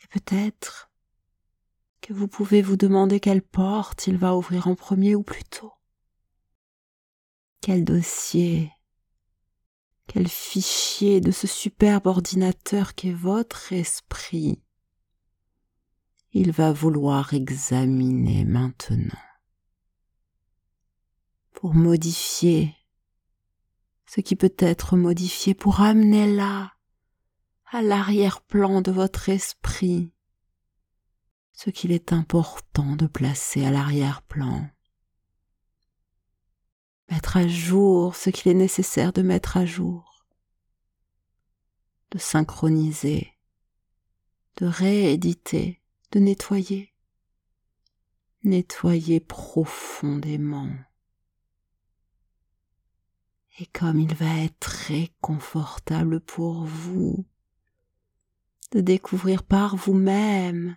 Et 0.02 0.06
peut-être 0.06 0.90
que 2.04 2.12
vous 2.12 2.28
pouvez 2.28 2.60
vous 2.60 2.76
demander 2.76 3.18
quelle 3.18 3.40
porte 3.40 4.08
il 4.08 4.18
va 4.18 4.36
ouvrir 4.36 4.68
en 4.68 4.74
premier 4.74 5.14
ou 5.14 5.22
plutôt. 5.22 5.72
Quel 7.62 7.82
dossier, 7.82 8.70
quel 10.06 10.28
fichier 10.28 11.22
de 11.22 11.30
ce 11.30 11.46
superbe 11.46 12.06
ordinateur 12.06 12.94
qu'est 12.94 13.14
votre 13.14 13.72
esprit. 13.72 14.62
Il 16.34 16.52
va 16.52 16.74
vouloir 16.74 17.32
examiner 17.32 18.44
maintenant. 18.44 19.22
Pour 21.54 21.72
modifier 21.72 22.74
ce 24.04 24.20
qui 24.20 24.36
peut 24.36 24.54
être 24.58 24.98
modifié 24.98 25.54
pour 25.54 25.80
amener 25.80 26.30
là 26.30 26.74
à 27.72 27.80
l'arrière-plan 27.80 28.82
de 28.82 28.92
votre 28.92 29.30
esprit 29.30 30.12
ce 31.54 31.70
qu'il 31.70 31.92
est 31.92 32.12
important 32.12 32.96
de 32.96 33.06
placer 33.06 33.64
à 33.64 33.70
l'arrière-plan. 33.70 34.68
Mettre 37.10 37.36
à 37.36 37.46
jour 37.46 38.16
ce 38.16 38.30
qu'il 38.30 38.50
est 38.50 38.56
nécessaire 38.56 39.12
de 39.12 39.22
mettre 39.22 39.56
à 39.56 39.64
jour, 39.64 40.26
de 42.10 42.18
synchroniser, 42.18 43.32
de 44.56 44.66
rééditer, 44.66 45.80
de 46.10 46.18
nettoyer, 46.18 46.92
nettoyez 48.42 49.20
profondément. 49.20 50.70
Et 53.60 53.66
comme 53.66 54.00
il 54.00 54.12
va 54.14 54.40
être 54.40 54.58
très 54.58 55.12
confortable 55.20 56.18
pour 56.18 56.64
vous 56.64 57.24
de 58.72 58.80
découvrir 58.80 59.44
par 59.44 59.76
vous-même 59.76 60.76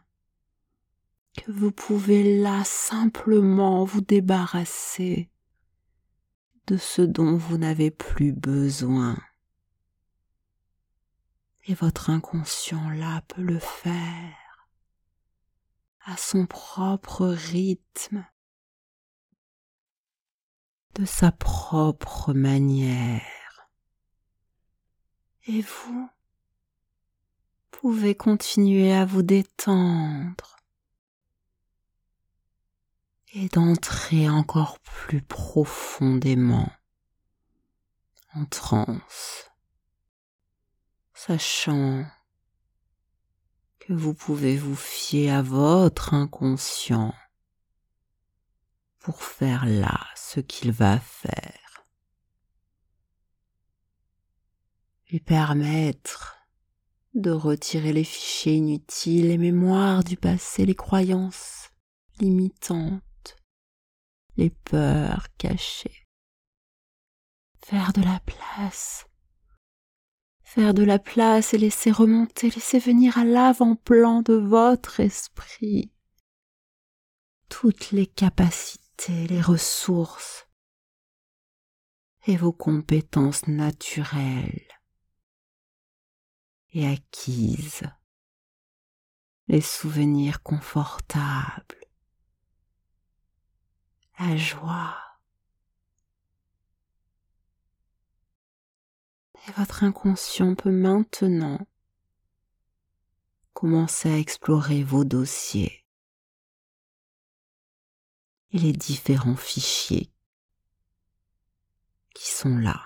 que 1.38 1.52
vous 1.52 1.71
pouvez 1.71 2.41
là 2.41 2.63
simplement 2.65 3.86
vous 3.86 4.02
débarrasser 4.02 5.30
de 6.65 6.78
ce 6.78 7.02
dont 7.02 7.38
vous 7.38 7.58
n'avez 7.58 7.91
plus 7.91 8.34
besoin. 8.34 9.17
Et 11.65 11.73
votre 11.73 12.10
inconscient 12.10 12.89
là 12.89 13.21
peut 13.28 13.41
le 13.41 13.60
faire 13.60 14.67
à 16.06 16.17
son 16.17 16.45
propre 16.45 17.28
rythme 17.28 18.26
de 20.95 21.06
sa 21.06 21.32
propre 21.32 22.34
manière. 22.34 23.69
Et 25.45 25.62
vous 25.62 26.10
pouvez 27.69 28.15
continuer 28.15 28.93
à 28.93 29.06
vous 29.06 29.21
détendre 29.21 30.57
et 33.39 33.50
d'entrer 33.50 34.28
encore 34.28 34.80
plus 34.80 35.21
profondément 35.21 36.71
en 38.34 38.45
transe, 38.45 39.52
sachant 41.13 42.04
que 43.78 43.93
vous 43.93 44.15
pouvez 44.15 44.58
vous 44.58 44.76
fier 44.76 45.30
à 45.30 45.43
votre 45.43 46.15
inconscient 46.15 47.13
pour 48.97 49.21
faire 49.21 49.67
là 49.67 50.00
ce 50.15 50.39
qu'il 50.39 50.71
va 50.71 51.00
faire. 51.00 51.86
Lui 55.12 55.19
permettre 55.19 56.38
de 57.13 57.30
retirer 57.30 57.93
les 57.93 58.04
fichiers 58.04 58.56
inutiles, 58.56 59.28
les 59.28 59.38
mémoires 59.38 60.04
du 60.04 60.17
passé, 60.17 60.65
les 60.65 60.76
croyances 60.76 61.69
limitantes, 62.19 63.04
les 64.38 64.50
peurs 64.50 65.28
cachées. 65.38 66.08
Faire 67.65 67.91
de 67.93 68.02
la 68.02 68.19
place. 68.21 69.08
Faire 70.43 70.73
de 70.73 70.84
la 70.84 71.00
place 71.00 71.54
et 71.54 71.58
laisser 71.58 71.91
remonter, 71.91 72.50
laisser 72.50 72.80
venir 72.80 73.17
à 73.17 73.26
l'avant-plan 73.26 74.21
de 74.21 74.34
votre 74.34 75.02
esprit 75.02 75.91
toutes 77.50 77.91
les 77.91 78.08
capacités 78.08 78.88
les 79.08 79.41
ressources 79.41 80.47
et 82.26 82.36
vos 82.36 82.52
compétences 82.52 83.47
naturelles 83.47 84.67
et 86.73 86.86
acquises, 86.88 87.84
les 89.47 89.62
souvenirs 89.62 90.43
confortables, 90.43 91.77
la 94.20 94.36
joie. 94.38 94.96
Et 99.48 99.52
votre 99.52 99.84
inconscient 99.84 100.56
peut 100.56 100.72
maintenant 100.72 101.60
commencer 103.54 104.10
à 104.10 104.18
explorer 104.18 104.84
vos 104.84 105.04
dossiers 105.04 105.86
et 108.52 108.58
les 108.60 108.74
différents 108.74 109.36
fichiers 109.36 110.12
qui 112.14 112.30
sont 112.30 112.58
là. 112.58 112.82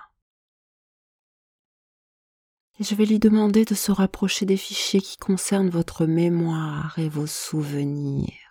Et 2.79 2.83
je 2.83 2.95
vais 2.95 3.05
lui 3.05 3.19
demander 3.19 3.63
de 3.63 3.75
se 3.75 3.91
rapprocher 3.91 4.45
des 4.45 4.57
fichiers 4.57 5.01
qui 5.01 5.17
concernent 5.17 5.69
votre 5.69 6.05
mémoire 6.05 6.97
et 6.97 7.09
vos 7.09 7.27
souvenirs. 7.27 8.50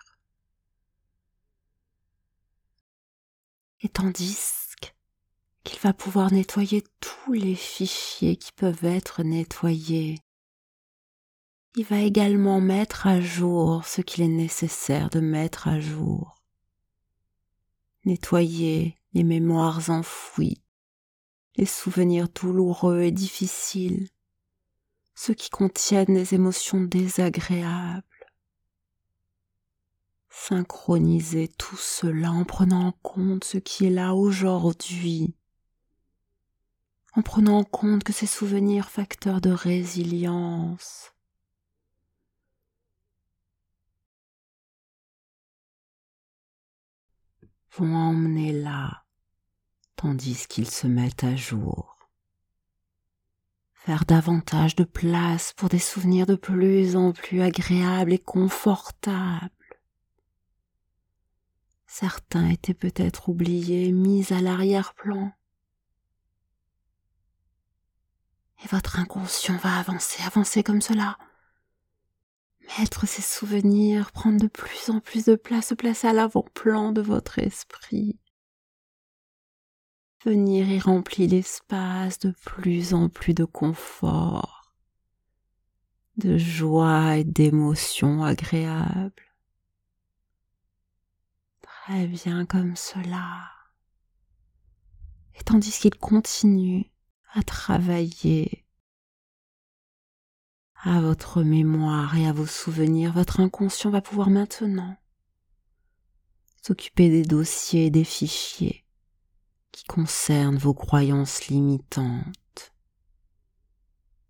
Et 3.83 3.89
tandis 3.89 4.47
qu'il 5.63 5.79
va 5.79 5.93
pouvoir 5.93 6.31
nettoyer 6.31 6.83
tous 6.99 7.33
les 7.33 7.55
fichiers 7.55 8.35
qui 8.35 8.51
peuvent 8.51 8.85
être 8.85 9.23
nettoyés, 9.23 10.19
il 11.75 11.85
va 11.85 11.99
également 11.99 12.59
mettre 12.59 13.07
à 13.07 13.21
jour 13.21 13.85
ce 13.85 14.01
qu'il 14.01 14.23
est 14.23 14.27
nécessaire 14.27 15.09
de 15.09 15.19
mettre 15.19 15.67
à 15.67 15.79
jour 15.79 16.41
nettoyer 18.05 18.97
les 19.13 19.23
mémoires 19.23 19.89
enfouies, 19.89 20.61
les 21.55 21.65
souvenirs 21.65 22.29
douloureux 22.29 23.01
et 23.01 23.11
difficiles, 23.11 24.07
ceux 25.13 25.33
qui 25.33 25.49
contiennent 25.49 26.13
des 26.13 26.33
émotions 26.33 26.81
désagréables. 26.81 28.03
Synchroniser 30.33 31.49
tout 31.49 31.75
cela 31.75 32.31
en 32.31 32.45
prenant 32.45 32.87
en 32.87 32.91
compte 33.03 33.43
ce 33.43 33.57
qui 33.57 33.85
est 33.85 33.89
là 33.89 34.15
aujourd'hui, 34.15 35.35
en 37.13 37.21
prenant 37.21 37.59
en 37.59 37.63
compte 37.65 38.05
que 38.05 38.13
ces 38.13 38.27
souvenirs 38.27 38.89
facteurs 38.89 39.41
de 39.41 39.51
résilience, 39.51 41.13
vont 47.73 47.93
emmener 47.93 48.53
là, 48.53 49.03
tandis 49.97 50.47
qu'ils 50.47 50.71
se 50.71 50.87
mettent 50.87 51.25
à 51.25 51.35
jour. 51.35 51.97
Faire 53.73 54.05
davantage 54.05 54.75
de 54.77 54.85
place 54.85 55.51
pour 55.53 55.67
des 55.67 55.79
souvenirs 55.79 56.25
de 56.25 56.35
plus 56.35 56.95
en 56.95 57.11
plus 57.11 57.41
agréables 57.41 58.13
et 58.13 58.19
confortables. 58.19 59.49
Certains 61.93 62.47
étaient 62.47 62.73
peut-être 62.73 63.27
oubliés, 63.27 63.91
mis 63.91 64.31
à 64.31 64.39
l'arrière-plan. 64.39 65.33
Et 68.63 68.67
votre 68.69 68.97
inconscient 68.97 69.57
va 69.57 69.77
avancer, 69.77 70.23
avancer 70.23 70.63
comme 70.63 70.79
cela, 70.79 71.17
mettre 72.79 73.05
ses 73.05 73.21
souvenirs, 73.21 74.13
prendre 74.13 74.39
de 74.39 74.47
plus 74.47 74.89
en 74.89 75.01
plus 75.01 75.25
de 75.25 75.35
place, 75.35 75.67
se 75.67 75.73
placer 75.73 76.07
à 76.07 76.13
l'avant-plan 76.13 76.93
de 76.93 77.01
votre 77.01 77.39
esprit. 77.39 78.17
Venir 80.23 80.69
y 80.69 80.79
remplir 80.79 81.29
l'espace 81.29 82.19
de 82.19 82.31
plus 82.45 82.93
en 82.93 83.09
plus 83.09 83.33
de 83.33 83.43
confort, 83.43 84.73
de 86.15 86.37
joie 86.37 87.17
et 87.17 87.25
d'émotions 87.25 88.23
agréables. 88.23 89.30
Très 91.91 92.07
bien 92.07 92.45
comme 92.45 92.77
cela. 92.77 93.49
Et 95.37 95.43
tandis 95.43 95.77
qu'il 95.77 95.93
continue 95.93 96.89
à 97.33 97.43
travailler 97.43 98.65
à 100.83 101.01
votre 101.01 101.43
mémoire 101.43 102.15
et 102.15 102.25
à 102.25 102.31
vos 102.31 102.45
souvenirs, 102.45 103.11
votre 103.11 103.41
inconscient 103.41 103.89
va 103.89 103.99
pouvoir 103.99 104.29
maintenant 104.29 104.95
s'occuper 106.63 107.09
des 107.09 107.23
dossiers 107.23 107.87
et 107.87 107.91
des 107.91 108.05
fichiers 108.05 108.85
qui 109.73 109.83
concernent 109.83 110.57
vos 110.57 110.73
croyances 110.73 111.47
limitantes. 111.47 112.73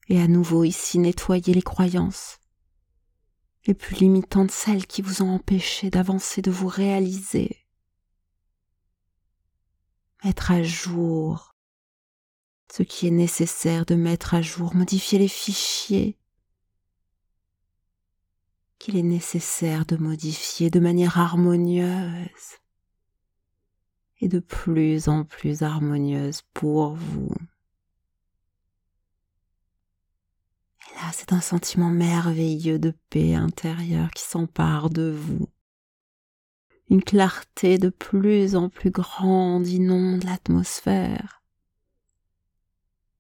Et 0.08 0.20
à 0.20 0.28
nouveau 0.28 0.64
ici 0.64 0.98
nettoyer 0.98 1.54
les 1.54 1.62
croyances 1.62 2.41
les 3.68 3.74
plus 3.74 3.96
limitantes, 3.96 4.52
celles 4.52 4.88
qui 4.88 5.02
vous 5.02 5.22
ont 5.22 5.36
empêché 5.36 5.90
d'avancer, 5.90 6.42
de 6.42 6.52
vous 6.52 6.68
réaliser. 6.68 7.58
Mettre 10.24 10.52
à 10.52 10.64
jour 10.64 11.56
ce 12.72 12.84
qui 12.84 13.08
est 13.08 13.12
nécessaire 13.12 13.86
de 13.86 13.96
mettre 13.96 14.34
à 14.34 14.42
jour, 14.42 14.76
modifier 14.76 15.20
les 15.20 15.28
fichiers 15.28 16.18
qu'il 18.80 18.98
est 18.98 19.04
nécessaire 19.04 19.86
de 19.86 19.96
modifier 19.96 20.72
de 20.72 20.80
manière 20.80 21.20
harmonieuse 21.20 22.58
et 24.22 24.28
de 24.28 24.40
plus 24.40 25.08
en 25.08 25.24
plus 25.24 25.62
harmonieuse 25.62 26.42
pour 26.54 26.96
vous. 26.96 27.30
Là, 30.96 31.12
c'est 31.14 31.34
un 31.34 31.42
sentiment 31.42 31.90
merveilleux 31.90 32.80
de 32.80 32.94
paix 33.10 33.36
intérieure 33.36 34.12
qui 34.12 34.24
s'empare 34.24 34.90
de 34.90 35.12
vous. 35.12 35.48
Une 36.90 37.04
clarté 37.04 37.78
de 37.78 37.90
plus 37.90 38.56
en 38.56 38.70
plus 38.70 38.92
grande 38.92 39.68
inonde 39.68 40.24
l'atmosphère. 40.24 41.42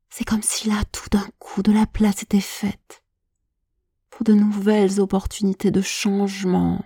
C'est 0.09 0.25
comme 0.25 0.41
si 0.41 0.67
là, 0.67 0.83
tout 0.91 1.09
d'un 1.09 1.27
coup, 1.39 1.63
de 1.63 1.71
la 1.71 1.87
place 1.87 2.21
était 2.21 2.41
faite 2.41 3.03
pour 4.09 4.25
de 4.25 4.33
nouvelles 4.33 4.99
opportunités 4.99 5.71
de 5.71 5.81
changement, 5.81 6.83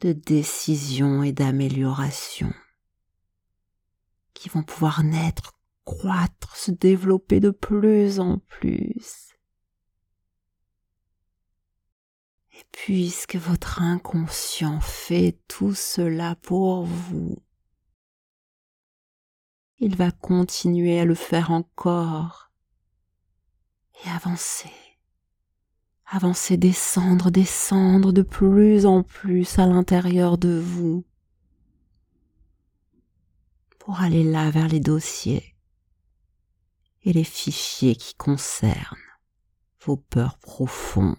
de 0.00 0.12
décision 0.12 1.22
et 1.22 1.32
d'amélioration 1.32 2.52
qui 4.34 4.48
vont 4.48 4.64
pouvoir 4.64 5.04
naître, 5.04 5.54
croître, 5.84 6.56
se 6.56 6.70
développer 6.70 7.40
de 7.40 7.50
plus 7.50 8.20
en 8.20 8.38
plus. 8.38 9.30
Et 12.52 12.64
puisque 12.70 13.36
votre 13.36 13.80
inconscient 13.80 14.80
fait 14.80 15.38
tout 15.48 15.74
cela 15.74 16.36
pour 16.36 16.84
vous, 16.84 17.36
il 19.78 19.96
va 19.96 20.10
continuer 20.12 21.00
à 21.00 21.04
le 21.04 21.14
faire 21.14 21.50
encore 21.50 22.52
et 24.04 24.08
avancer, 24.10 24.70
avancer, 26.06 26.56
descendre, 26.56 27.30
descendre 27.30 28.12
de 28.12 28.22
plus 28.22 28.86
en 28.86 29.02
plus 29.02 29.58
à 29.58 29.66
l'intérieur 29.66 30.38
de 30.38 30.58
vous 30.58 31.04
pour 33.78 34.00
aller 34.00 34.22
là 34.22 34.50
vers 34.50 34.68
les 34.68 34.78
dossiers 34.78 35.51
et 37.04 37.12
les 37.12 37.24
fichiers 37.24 37.96
qui 37.96 38.14
concernent 38.14 38.98
vos 39.80 39.96
peurs 39.96 40.38
profondes 40.38 41.16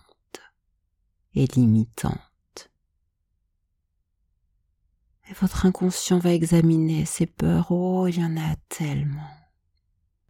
et 1.35 1.47
limitantes 1.47 2.33
votre 5.33 5.65
inconscient 5.65 6.19
va 6.19 6.33
examiner 6.33 7.05
ces 7.05 7.25
peurs. 7.25 7.71
Oh, 7.71 8.07
il 8.07 8.19
y 8.19 8.23
en 8.23 8.37
a 8.37 8.55
tellement. 8.69 9.37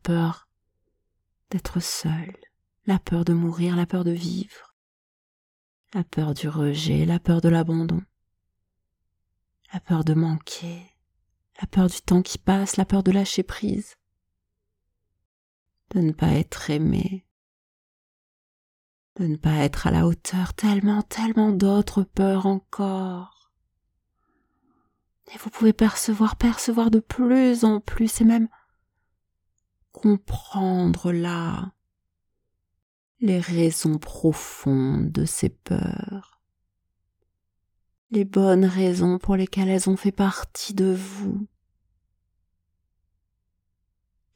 Peur 0.01 0.47
d'être 1.49 1.79
seul, 1.79 2.35
la 2.85 2.99
peur 2.99 3.25
de 3.25 3.33
mourir, 3.33 3.75
la 3.75 3.85
peur 3.85 4.03
de 4.03 4.11
vivre, 4.11 4.75
la 5.93 6.03
peur 6.03 6.33
du 6.33 6.47
rejet, 6.47 7.05
la 7.05 7.19
peur 7.19 7.41
de 7.41 7.49
l'abandon, 7.49 8.01
la 9.71 9.79
peur 9.79 10.03
de 10.03 10.13
manquer, 10.13 10.81
la 11.61 11.67
peur 11.67 11.87
du 11.87 12.01
temps 12.01 12.21
qui 12.21 12.37
passe, 12.37 12.77
la 12.77 12.85
peur 12.85 13.03
de 13.03 13.11
lâcher 13.11 13.43
prise, 13.43 13.95
de 15.91 15.99
ne 15.99 16.11
pas 16.11 16.31
être 16.31 16.69
aimé, 16.69 17.25
de 19.17 19.27
ne 19.27 19.35
pas 19.35 19.57
être 19.57 19.87
à 19.87 19.91
la 19.91 20.07
hauteur, 20.07 20.53
tellement, 20.53 21.01
tellement 21.03 21.51
d'autres 21.51 22.03
peurs 22.03 22.45
encore. 22.45 23.51
Et 25.33 25.37
vous 25.37 25.49
pouvez 25.49 25.73
percevoir, 25.73 26.35
percevoir 26.35 26.91
de 26.91 26.99
plus 26.99 27.63
en 27.63 27.79
plus 27.79 28.21
et 28.21 28.25
même 28.25 28.49
comprendre 29.91 31.11
là 31.11 31.73
les 33.21 33.39
raisons 33.39 33.97
profondes 33.97 35.11
de 35.11 35.23
ces 35.23 35.49
peurs, 35.49 36.41
les 38.11 38.25
bonnes 38.25 38.65
raisons 38.65 39.17
pour 39.17 39.37
lesquelles 39.37 39.69
elles 39.69 39.89
ont 39.89 39.95
fait 39.95 40.11
partie 40.11 40.73
de 40.73 40.93
vous, 40.93 41.47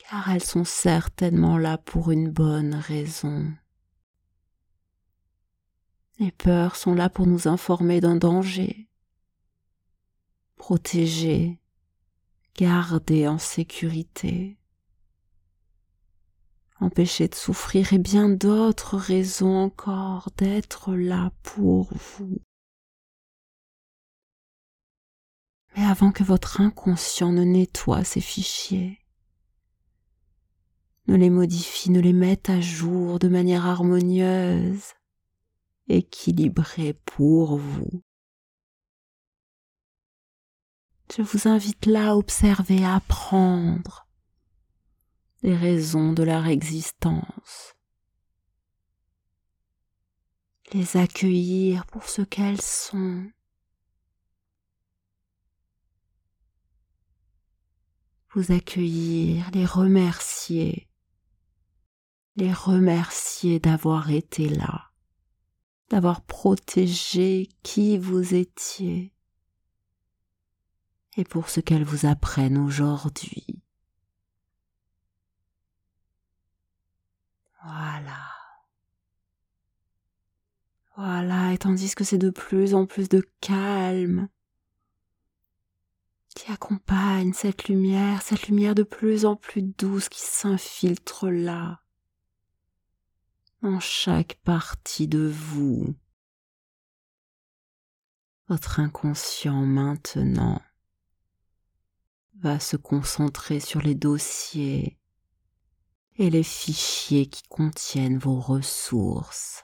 car 0.09 0.29
elles 0.29 0.43
sont 0.43 0.63
certainement 0.63 1.57
là 1.57 1.77
pour 1.77 2.11
une 2.11 2.29
bonne 2.29 2.75
raison. 2.75 3.53
Les 6.19 6.31
peurs 6.31 6.75
sont 6.75 6.93
là 6.93 7.09
pour 7.09 7.27
nous 7.27 7.47
informer 7.47 7.99
d'un 7.99 8.15
danger, 8.15 8.87
protéger, 10.55 11.59
garder 12.55 13.27
en 13.27 13.37
sécurité, 13.37 14.57
empêcher 16.79 17.27
de 17.27 17.35
souffrir 17.35 17.91
et 17.93 17.99
bien 17.99 18.29
d'autres 18.29 18.97
raisons 18.97 19.57
encore 19.57 20.29
d'être 20.37 20.95
là 20.95 21.31
pour 21.43 21.93
vous. 21.93 22.39
Mais 25.75 25.85
avant 25.85 26.11
que 26.11 26.23
votre 26.23 26.61
inconscient 26.61 27.31
ne 27.31 27.43
nettoie 27.43 28.03
ces 28.03 28.21
fichiers, 28.21 28.99
ne 31.07 31.15
les 31.15 31.29
modifie, 31.29 31.89
ne 31.91 31.99
les 31.99 32.13
mette 32.13 32.49
à 32.49 32.61
jour 32.61 33.19
de 33.19 33.27
manière 33.27 33.65
harmonieuse, 33.65 34.93
équilibrée 35.87 36.93
pour 37.05 37.57
vous, 37.57 38.03
je 41.15 41.21
vous 41.21 41.47
invite 41.47 41.85
là 41.85 42.11
à 42.11 42.15
observer, 42.15 42.83
à 42.83 42.95
apprendre 42.95 44.07
les 45.41 45.55
raisons 45.55 46.11
de 46.11 46.23
leur 46.23 46.47
existence, 46.47 47.75
les 50.73 50.97
accueillir 50.97 51.85
pour 51.85 52.09
ce 52.09 52.21
qu'elles 52.21 52.61
sont. 52.61 53.25
Vous 58.33 58.51
accueillir, 58.51 59.49
les 59.51 59.65
remercier, 59.65 60.89
les 62.37 62.53
remercier 62.53 63.59
d'avoir 63.59 64.11
été 64.11 64.47
là, 64.47 64.91
d'avoir 65.89 66.21
protégé 66.21 67.49
qui 67.63 67.97
vous 67.97 68.35
étiez 68.35 69.11
et 71.17 71.23
pour 71.23 71.49
ce 71.49 71.59
qu'elles 71.59 71.83
vous 71.83 72.05
apprennent 72.05 72.59
aujourd'hui. 72.59 73.59
Voilà. 77.63 78.19
Voilà, 80.95 81.53
et 81.53 81.57
tandis 81.57 81.95
que 81.95 82.03
c'est 82.03 82.17
de 82.19 82.29
plus 82.29 82.75
en 82.75 82.85
plus 82.85 83.09
de 83.09 83.27
calme 83.41 84.29
qui 86.35 86.51
accompagne 86.51 87.33
cette 87.33 87.67
lumière, 87.67 88.21
cette 88.21 88.47
lumière 88.47 88.75
de 88.75 88.83
plus 88.83 89.25
en 89.25 89.35
plus 89.35 89.63
douce 89.63 90.07
qui 90.07 90.21
s'infiltre 90.21 91.29
là, 91.29 91.81
dans 93.61 93.79
chaque 93.79 94.35
partie 94.43 95.07
de 95.07 95.27
vous. 95.27 95.95
Votre 98.47 98.79
inconscient 98.79 99.65
maintenant 99.65 100.61
va 102.39 102.59
se 102.59 102.77
concentrer 102.77 103.59
sur 103.59 103.81
les 103.81 103.95
dossiers 103.95 104.97
et 106.15 106.29
les 106.29 106.43
fichiers 106.43 107.27
qui 107.27 107.43
contiennent 107.49 108.17
vos 108.17 108.39
ressources. 108.39 109.63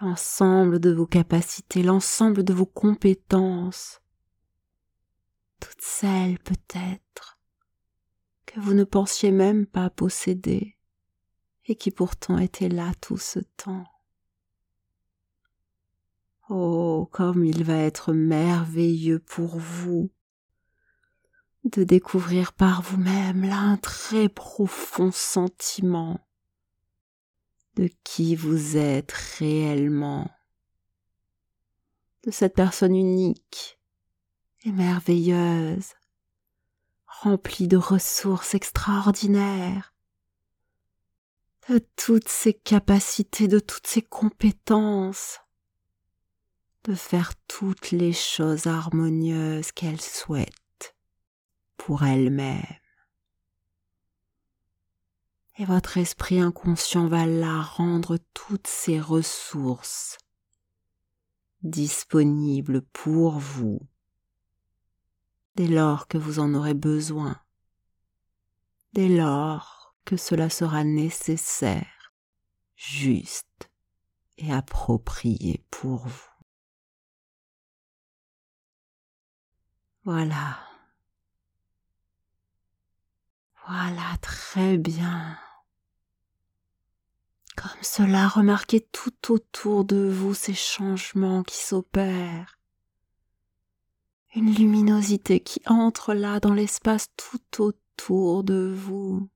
L'ensemble 0.00 0.80
de 0.80 0.92
vos 0.92 1.06
capacités, 1.06 1.82
l'ensemble 1.82 2.42
de 2.42 2.52
vos 2.52 2.66
compétences, 2.66 4.00
toutes 5.60 5.80
celles 5.80 6.38
peut-être 6.40 7.38
que 8.46 8.58
vous 8.58 8.74
ne 8.74 8.84
pensiez 8.84 9.30
même 9.30 9.66
pas 9.66 9.90
posséder 9.90 10.76
qui 11.74 11.90
pourtant 11.90 12.38
étaient 12.38 12.68
là 12.68 12.92
tout 13.00 13.18
ce 13.18 13.40
temps. 13.56 13.84
Oh, 16.48 17.08
comme 17.12 17.44
il 17.44 17.64
va 17.64 17.76
être 17.76 18.12
merveilleux 18.12 19.20
pour 19.20 19.58
vous 19.58 20.10
de 21.64 21.84
découvrir 21.84 22.52
par 22.52 22.82
vous-même 22.82 23.44
là 23.44 23.58
un 23.58 23.76
très 23.76 24.28
profond 24.28 25.12
sentiment 25.12 26.20
de 27.76 27.88
qui 28.04 28.36
vous 28.36 28.76
êtes 28.76 29.12
réellement, 29.12 30.30
de 32.24 32.30
cette 32.30 32.54
personne 32.54 32.94
unique 32.94 33.78
et 34.64 34.72
merveilleuse, 34.72 35.94
remplie 37.06 37.68
de 37.68 37.76
ressources 37.76 38.54
extraordinaires, 38.54 39.91
de 41.68 41.78
toutes 41.96 42.28
ses 42.28 42.54
capacités, 42.54 43.48
de 43.48 43.58
toutes 43.58 43.86
ses 43.86 44.02
compétences, 44.02 45.40
de 46.84 46.94
faire 46.94 47.34
toutes 47.46 47.92
les 47.92 48.12
choses 48.12 48.66
harmonieuses 48.66 49.70
qu'elle 49.72 50.00
souhaite 50.00 50.96
pour 51.76 52.02
elle-même. 52.02 52.62
Et 55.58 55.64
votre 55.64 55.98
esprit 55.98 56.40
inconscient 56.40 57.06
va 57.06 57.26
la 57.26 57.60
rendre 57.60 58.18
toutes 58.34 58.66
ses 58.66 58.98
ressources 58.98 60.18
disponibles 61.62 62.82
pour 62.92 63.38
vous 63.38 63.80
dès 65.54 65.68
lors 65.68 66.08
que 66.08 66.18
vous 66.18 66.38
en 66.38 66.54
aurez 66.54 66.74
besoin, 66.74 67.38
dès 68.94 69.08
lors 69.08 69.81
que 70.04 70.16
cela 70.16 70.50
sera 70.50 70.84
nécessaire, 70.84 72.12
juste 72.76 73.70
et 74.38 74.52
approprié 74.52 75.64
pour 75.70 76.06
vous. 76.06 76.32
Voilà. 80.04 80.58
Voilà, 83.68 84.16
très 84.20 84.76
bien. 84.76 85.38
Comme 87.56 87.82
cela, 87.82 88.26
remarquez 88.26 88.80
tout 88.80 89.32
autour 89.32 89.84
de 89.84 90.08
vous 90.08 90.34
ces 90.34 90.54
changements 90.54 91.44
qui 91.44 91.56
s'opèrent. 91.56 92.58
Une 94.34 94.52
luminosité 94.52 95.38
qui 95.40 95.60
entre 95.66 96.14
là 96.14 96.40
dans 96.40 96.54
l'espace 96.54 97.08
tout 97.16 97.62
autour 97.62 98.42
de 98.42 98.74
vous. 98.76 99.28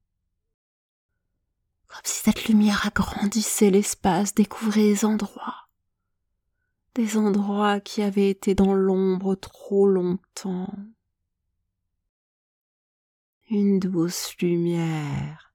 Si 2.05 2.23
cette 2.23 2.47
lumière 2.49 2.87
agrandissait 2.87 3.71
l'espace, 3.71 4.35
découvrez 4.35 4.83
des 4.83 5.05
endroits. 5.05 5.69
Des 6.95 7.17
endroits 7.17 7.81
qui 7.81 8.03
avaient 8.03 8.31
été 8.31 8.55
dans 8.55 8.75
l'ombre 8.75 9.35
trop 9.35 9.87
longtemps. 9.87 10.73
Une 13.51 13.79
douce 13.79 14.35
lumière 14.41 15.53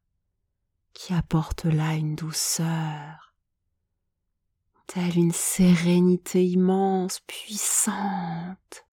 qui 0.93 1.13
apporte 1.13 1.65
là 1.65 1.95
une 1.95 2.15
douceur, 2.15 3.33
telle 4.87 5.17
une 5.17 5.31
sérénité 5.31 6.45
immense, 6.45 7.21
puissante. 7.21 8.85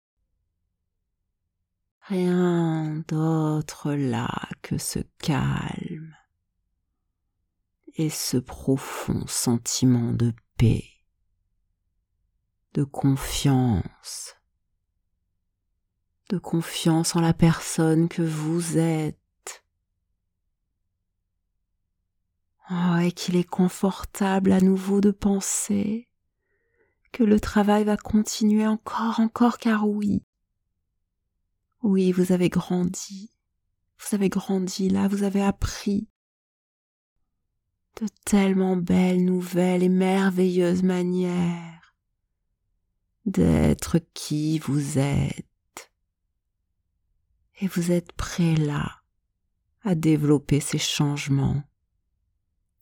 Rien 2.02 3.04
d'autre 3.08 3.92
là 3.92 4.30
que 4.62 4.78
ce 4.78 5.00
calme 5.18 5.97
et 7.98 8.12
ce 8.12 8.38
profond 8.38 9.26
sentiment 9.26 10.14
de 10.14 10.34
paix, 10.56 10.86
de 12.74 12.84
confiance, 12.84 14.36
de 16.30 16.38
confiance 16.38 17.16
en 17.16 17.22
la 17.22 17.34
personne 17.34 18.08
que 18.08 18.22
vous 18.22 18.78
êtes. 18.78 19.18
Oh, 22.70 22.98
et 23.02 23.12
qu'il 23.14 23.36
est 23.36 23.50
confortable 23.50 24.52
à 24.52 24.62
nouveau 24.62 25.02
de 25.02 25.12
penser 25.12 26.08
que 27.14 27.24
le 27.24 27.40
travail 27.40 27.84
va 27.86 27.98
continuer 27.98 28.68
encore, 28.68 29.22
encore, 29.22 29.58
car 29.58 29.88
oui, 29.88 30.24
oui, 31.82 32.12
vous 32.12 32.32
avez 32.32 32.50
grandi, 32.50 33.32
vous 33.98 34.16
avez 34.16 34.30
grandi 34.30 34.90
là, 34.90 35.08
vous 35.08 35.24
avez 35.24 35.42
appris 35.42 36.10
de 38.02 38.08
tellement 38.26 38.76
belles 38.76 39.24
nouvelles 39.26 39.84
et 39.84 39.90
merveilleuses 39.90 40.84
manières 40.84 41.96
d'être 43.26 44.00
qui 44.14 44.60
vous 44.60 45.00
êtes. 45.00 45.92
Et 47.60 47.68
vous 47.68 47.92
êtes 47.92 48.12
prêt 48.14 48.56
là 48.56 49.02
à 49.84 49.96
développer 49.96 50.60
ces 50.60 50.78
changements 50.78 51.64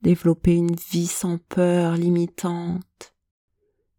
développer 0.06 0.54
une 0.54 0.76
vie 0.76 1.08
sans 1.08 1.40
peur 1.40 1.96
limitante, 1.96 3.16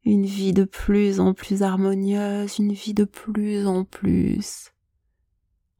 une 0.05 0.25
vie 0.25 0.53
de 0.53 0.63
plus 0.63 1.19
en 1.19 1.35
plus 1.35 1.65
harmonieuse, 1.65 2.61
une 2.61 2.73
vie 2.73 2.95
de 2.95 3.03
plus 3.03 3.67
en 3.67 3.85
plus 3.85 4.71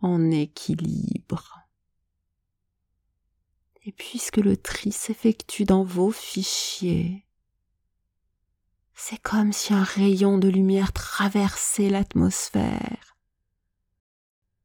en 0.01 0.33
équilibre. 0.33 1.66
Et 3.87 3.93
puisque 3.93 4.37
le 4.37 4.57
tri 4.57 4.93
s'effectue 4.93 5.65
dans 5.65 5.85
vos 5.85 6.11
fichiers, 6.11 7.25
c'est 8.95 9.19
comme 9.19 9.53
si 9.53 9.73
un 9.73 9.85
rayon 9.85 10.39
de 10.39 10.49
lumière 10.49 10.93
traversait 10.93 11.89
l'atmosphère, 11.89 13.17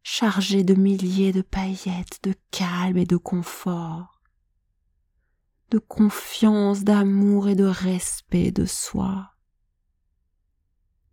chargé 0.03 0.63
de 0.63 0.73
milliers 0.73 1.31
de 1.31 1.41
paillettes 1.41 2.19
de 2.23 2.33
calme 2.51 2.97
et 2.97 3.05
de 3.05 3.17
confort 3.17 4.11
de 5.71 5.79
confiance, 5.79 6.83
d'amour 6.83 7.47
et 7.47 7.55
de 7.55 7.63
respect 7.63 8.51
de 8.51 8.65
soi, 8.65 9.31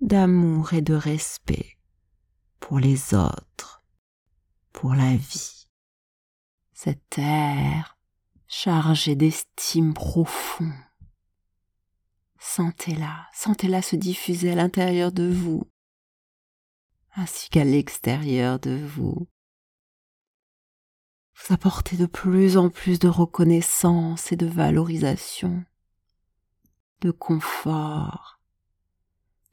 d'amour 0.00 0.72
et 0.72 0.82
de 0.82 0.94
respect 0.94 1.78
pour 2.58 2.80
les 2.80 3.14
autres, 3.14 3.84
pour 4.72 4.94
la 4.94 5.14
vie. 5.14 5.68
Cet 6.72 7.18
air 7.18 7.97
chargé 8.48 9.14
d'estime 9.14 9.94
profonde. 9.94 10.72
Sentez-la, 12.40 13.28
sentez-la 13.32 13.82
se 13.82 13.96
diffuser 13.96 14.52
à 14.52 14.54
l'intérieur 14.54 15.12
de 15.12 15.28
vous, 15.30 15.70
ainsi 17.14 17.50
qu'à 17.50 17.64
l'extérieur 17.64 18.58
de 18.58 18.84
vous 18.84 19.28
vous 21.38 21.54
apportez 21.54 21.96
de 21.96 22.06
plus 22.06 22.56
en 22.56 22.68
plus 22.68 22.98
de 22.98 23.08
reconnaissance 23.08 24.32
et 24.32 24.36
de 24.36 24.46
valorisation, 24.46 25.64
de 27.00 27.10
confort, 27.10 28.40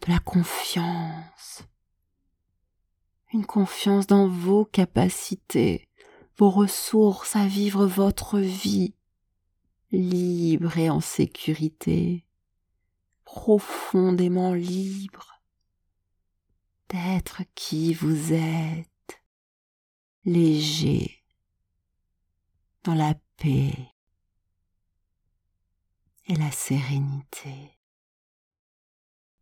de 0.01 0.11
la 0.11 0.19
confiance, 0.19 1.63
une 3.33 3.45
confiance 3.45 4.07
dans 4.07 4.27
vos 4.27 4.65
capacités, 4.65 5.87
vos 6.37 6.49
ressources 6.49 7.35
à 7.35 7.47
vivre 7.47 7.85
votre 7.85 8.39
vie 8.39 8.93
libre 9.91 10.77
et 10.77 10.89
en 10.89 10.99
sécurité, 10.99 12.25
profondément 13.23 14.53
libre 14.53 15.41
d'être 16.89 17.41
qui 17.55 17.93
vous 17.93 18.33
êtes, 18.33 19.21
léger, 20.25 21.23
dans 22.83 22.95
la 22.95 23.15
paix 23.37 23.73
et 26.27 26.35
la 26.35 26.51
sérénité. 26.51 27.79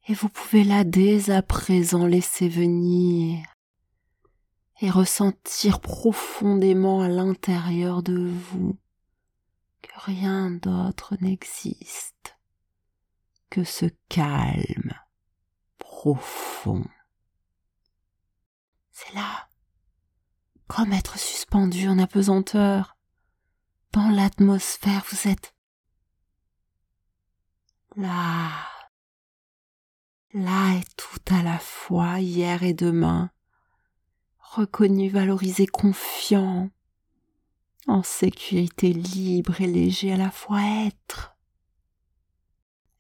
Et 0.08 0.13
vous 0.13 0.29
pouvez 0.29 0.63
là 0.63 0.84
dès 0.84 1.29
à 1.29 1.41
présent 1.41 2.06
laisser 2.06 2.49
venir 2.49 3.52
et 4.81 4.89
ressentir 4.89 5.79
profondément 5.79 7.01
à 7.01 7.07
l'intérieur 7.07 8.03
de 8.03 8.27
vous 8.27 8.77
que 9.81 9.91
rien 9.97 10.51
d'autre 10.51 11.15
n'existe 11.21 12.38
que 13.49 13.63
ce 13.63 13.86
calme 14.09 14.93
profond. 15.77 16.86
C'est 18.91 19.13
là, 19.13 19.47
comme 20.67 20.93
être 20.93 21.19
suspendu 21.19 21.88
en 21.88 21.99
apesanteur, 21.99 22.97
dans 23.91 24.09
l'atmosphère, 24.09 25.05
vous 25.12 25.27
êtes 25.29 25.53
là, 27.95 28.49
là 30.33 30.77
et 30.77 30.83
tout 30.97 31.33
à 31.33 31.43
la 31.43 31.59
fois, 31.59 32.19
hier 32.19 32.63
et 32.63 32.73
demain, 32.73 33.29
reconnu, 34.53 35.09
valorisé, 35.09 35.65
confiant, 35.65 36.69
en 37.87 38.03
sécurité 38.03 38.93
libre 38.93 39.59
et 39.61 39.67
léger 39.67 40.13
à 40.13 40.17
la 40.17 40.31
fois 40.31 40.61
être, 40.85 41.35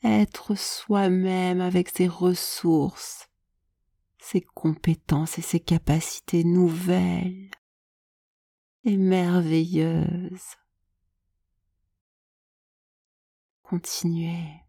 être 0.03 0.55
soi-même 0.55 1.61
avec 1.61 1.89
ses 1.89 2.07
ressources, 2.07 3.29
ses 4.19 4.41
compétences 4.41 5.37
et 5.37 5.41
ses 5.41 5.59
capacités 5.59 6.43
nouvelles 6.43 7.51
et 8.83 8.97
merveilleuses. 8.97 10.57
Continuez. 13.61 14.63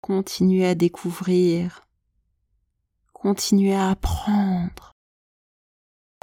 Continuez 0.00 0.66
à 0.66 0.74
découvrir. 0.74 1.86
Continuez 3.12 3.74
à 3.74 3.90
apprendre. 3.90 4.93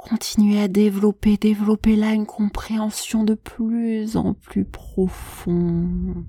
Continuez 0.02 0.60
à 0.60 0.68
développer, 0.68 1.36
développer 1.36 1.96
là 1.96 2.12
une 2.12 2.26
compréhension 2.26 3.24
de 3.24 3.34
plus 3.34 4.16
en 4.16 4.34
plus 4.34 4.64
profonde. 4.64 6.26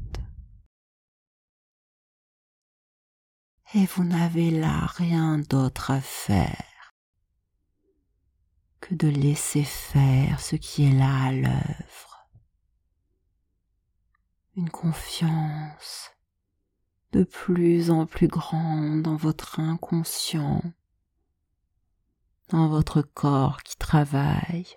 Et 3.74 3.86
vous 3.88 4.04
n'avez 4.04 4.52
là 4.52 4.86
rien 4.95 5.39
d'autre 5.39 5.91
à 5.91 6.00
faire 6.00 6.93
que 8.80 8.93
de 8.93 9.08
laisser 9.08 9.64
faire 9.64 10.39
ce 10.39 10.56
qui 10.56 10.86
est 10.86 10.93
là 10.93 11.26
à 11.26 11.32
l'œuvre 11.32 12.14
une 14.56 14.70
confiance 14.70 16.12
de 17.12 17.24
plus 17.24 17.89
en 17.89 18.06
plus 18.06 18.28
grande 18.28 19.02
dans 19.02 19.16
votre 19.16 19.60
inconscient, 19.60 20.62
dans 22.50 22.68
votre 22.68 23.02
corps 23.02 23.64
qui 23.64 23.78
travaille, 23.78 24.68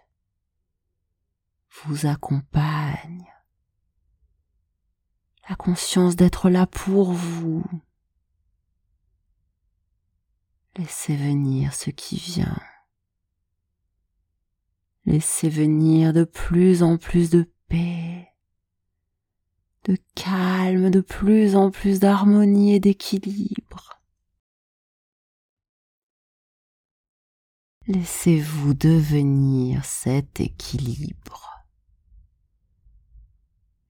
vous 1.85 2.07
accompagne, 2.07 3.27
la 5.49 5.57
conscience 5.57 6.17
d'être 6.17 6.51
là 6.51 6.67
pour 6.67 7.13
vous. 7.13 7.65
Laissez 10.77 11.17
venir 11.17 11.73
ce 11.75 11.91
qui 11.91 12.17
vient. 12.17 12.61
Laissez 15.05 15.49
venir 15.49 16.13
de 16.13 16.25
plus 16.25 16.83
en 16.83 16.97
plus 16.97 17.31
de 17.31 17.49
paix, 17.69 18.29
de 19.85 19.97
calme, 20.15 20.91
de 20.91 21.01
plus 21.01 21.55
en 21.55 21.71
plus 21.71 22.01
d'harmonie 22.01 22.75
et 22.75 22.81
d'équilibre. 22.81 23.96
Laissez-vous 27.89 28.75
devenir 28.75 29.85
cet 29.85 30.41
équilibre. 30.41 31.65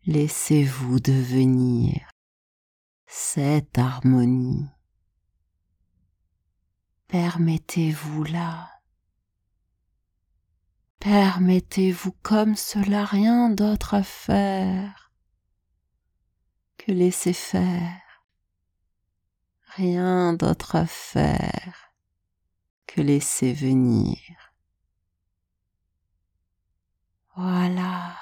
Laissez-vous 0.05 1.01
devenir 1.01 2.07
cette 3.07 3.78
harmonie. 3.78 4.68
Permettez-vous 7.09 8.24
là. 8.24 8.68
Permettez-vous 11.01 12.12
comme 12.22 12.55
cela 12.55 13.03
rien 13.07 13.49
d'autre 13.49 13.94
à 13.94 14.03
faire 14.03 15.11
que 16.76 16.92
laisser 16.92 17.32
faire. 17.32 18.26
Rien 19.74 20.34
d'autre 20.34 20.76
à 20.76 20.84
faire 20.84 21.86
laisser 23.03 23.53
venir. 23.53 24.18
Voilà. 27.36 28.16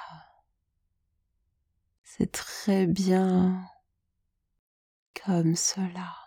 C'est 2.03 2.31
très 2.31 2.85
bien 2.87 3.67
comme 5.13 5.55
cela. 5.55 6.25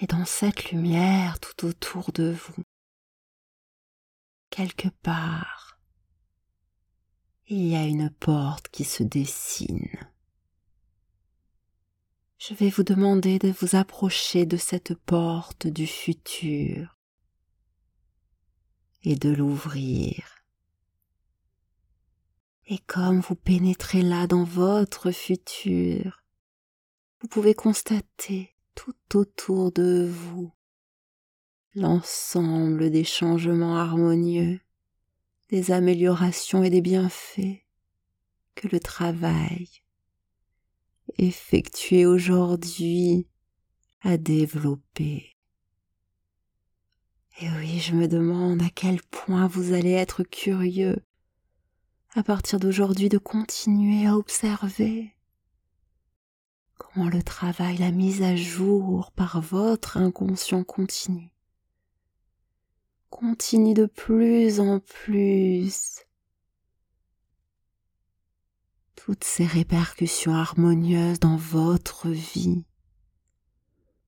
et 0.00 0.06
dans 0.06 0.24
cette 0.24 0.70
lumière 0.70 1.40
tout 1.40 1.66
autour 1.66 2.12
de 2.12 2.30
vous, 2.30 2.62
quelque 4.50 4.88
part, 5.02 5.80
il 7.46 7.66
y 7.66 7.76
a 7.76 7.84
une 7.84 8.10
porte 8.10 8.68
qui 8.68 8.84
se 8.84 9.02
dessine. 9.02 9.88
Je 12.38 12.54
vais 12.54 12.70
vous 12.70 12.84
demander 12.84 13.40
de 13.40 13.50
vous 13.50 13.74
approcher 13.74 14.46
de 14.46 14.56
cette 14.56 14.94
porte 14.94 15.66
du 15.66 15.88
futur 15.88 16.96
et 19.02 19.16
de 19.16 19.30
l'ouvrir. 19.30 20.44
Et 22.68 22.78
comme 22.78 23.18
vous 23.18 23.34
pénétrez 23.34 24.02
là 24.02 24.28
dans 24.28 24.44
votre 24.44 25.10
futur, 25.10 26.22
vous 27.20 27.26
pouvez 27.26 27.54
constater 27.54 28.54
tout 28.76 28.94
autour 29.14 29.72
de 29.72 30.08
vous 30.08 30.52
l'ensemble 31.74 32.92
des 32.92 33.04
changements 33.04 33.76
harmonieux, 33.76 34.60
des 35.48 35.72
améliorations 35.72 36.62
et 36.62 36.70
des 36.70 36.82
bienfaits 36.82 37.64
que 38.54 38.68
le 38.68 38.78
travail 38.78 39.68
effectué 41.18 42.06
aujourd'hui 42.06 43.26
a 44.02 44.16
développé. 44.16 45.36
Et 47.40 47.48
oui, 47.58 47.78
je 47.78 47.94
me 47.94 48.08
demande 48.08 48.62
à 48.62 48.70
quel 48.74 49.02
point 49.02 49.46
vous 49.46 49.72
allez 49.72 49.92
être 49.92 50.22
curieux 50.22 51.04
à 52.14 52.22
partir 52.22 52.58
d'aujourd'hui 52.58 53.08
de 53.08 53.18
continuer 53.18 54.06
à 54.06 54.16
observer 54.16 55.14
comment 56.78 57.08
le 57.08 57.22
travail, 57.22 57.76
la 57.76 57.90
mise 57.90 58.22
à 58.22 58.34
jour 58.34 59.12
par 59.12 59.40
votre 59.40 59.98
inconscient 59.98 60.64
continue. 60.64 61.30
Continue 63.10 63.74
de 63.74 63.86
plus 63.86 64.60
en 64.60 64.80
plus. 64.80 66.07
Toutes 69.00 69.22
ces 69.22 69.46
répercussions 69.46 70.34
harmonieuses 70.34 71.20
dans 71.20 71.36
votre 71.36 72.08
vie, 72.08 72.64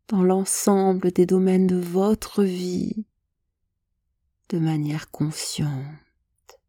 dans 0.09 0.23
l'ensemble 0.23 1.13
des 1.13 1.27
domaines 1.27 1.69
de 1.69 1.79
votre 1.81 2.43
vie, 2.43 3.07
de 4.49 4.59
manière 4.59 5.11
consciente 5.11 6.61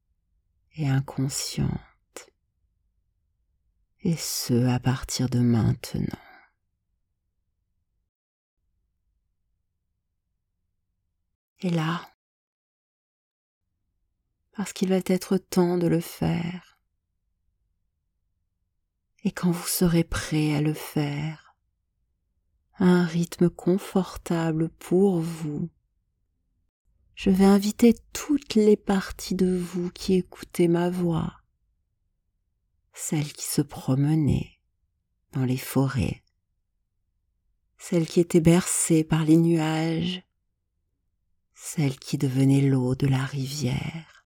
et 0.75 0.87
inconsciente 0.87 2.29
et 4.03 4.15
ce 4.15 4.67
à 4.67 4.79
partir 4.79 5.27
de 5.27 5.39
maintenant. 5.39 6.19
Et 11.59 11.71
là, 11.71 12.07
parce 14.53 14.73
qu'il 14.73 14.89
va 14.89 14.99
être 15.05 15.37
temps 15.37 15.77
de 15.77 15.87
le 15.87 15.99
faire, 16.01 16.70
et 19.23 19.31
quand 19.31 19.51
vous 19.51 19.67
serez 19.67 20.03
prêt 20.03 20.55
à 20.55 20.61
le 20.61 20.73
faire, 20.73 21.55
un 22.79 23.05
rythme 23.05 23.49
confortable 23.49 24.69
pour 24.69 25.19
vous, 25.19 25.69
je 27.15 27.29
vais 27.29 27.45
inviter 27.45 27.95
toutes 28.13 28.55
les 28.55 28.77
parties 28.77 29.35
de 29.35 29.55
vous 29.55 29.91
qui 29.91 30.15
écoutez 30.15 30.67
ma 30.67 30.89
voix 30.89 31.41
celle 32.93 33.31
qui 33.33 33.45
se 33.45 33.61
promenait 33.61 34.59
dans 35.31 35.45
les 35.45 35.57
forêts, 35.57 36.23
celle 37.77 38.05
qui 38.05 38.19
était 38.19 38.41
bercée 38.41 39.03
par 39.03 39.23
les 39.23 39.37
nuages, 39.37 40.23
celle 41.53 41.97
qui 41.97 42.17
devenait 42.17 42.61
l'eau 42.61 42.95
de 42.95 43.07
la 43.07 43.23
rivière, 43.23 44.25